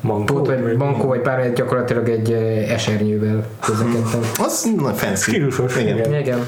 [0.00, 0.34] Mankó.
[0.34, 2.36] volt, vagy bankó, vagy bármi, gyakorlatilag egy ö,
[2.72, 4.20] esernyővel közlekedtem.
[4.38, 5.30] Az na, fancy.
[5.30, 5.76] Stílusos.
[5.76, 6.14] Igen.
[6.14, 6.38] Igen.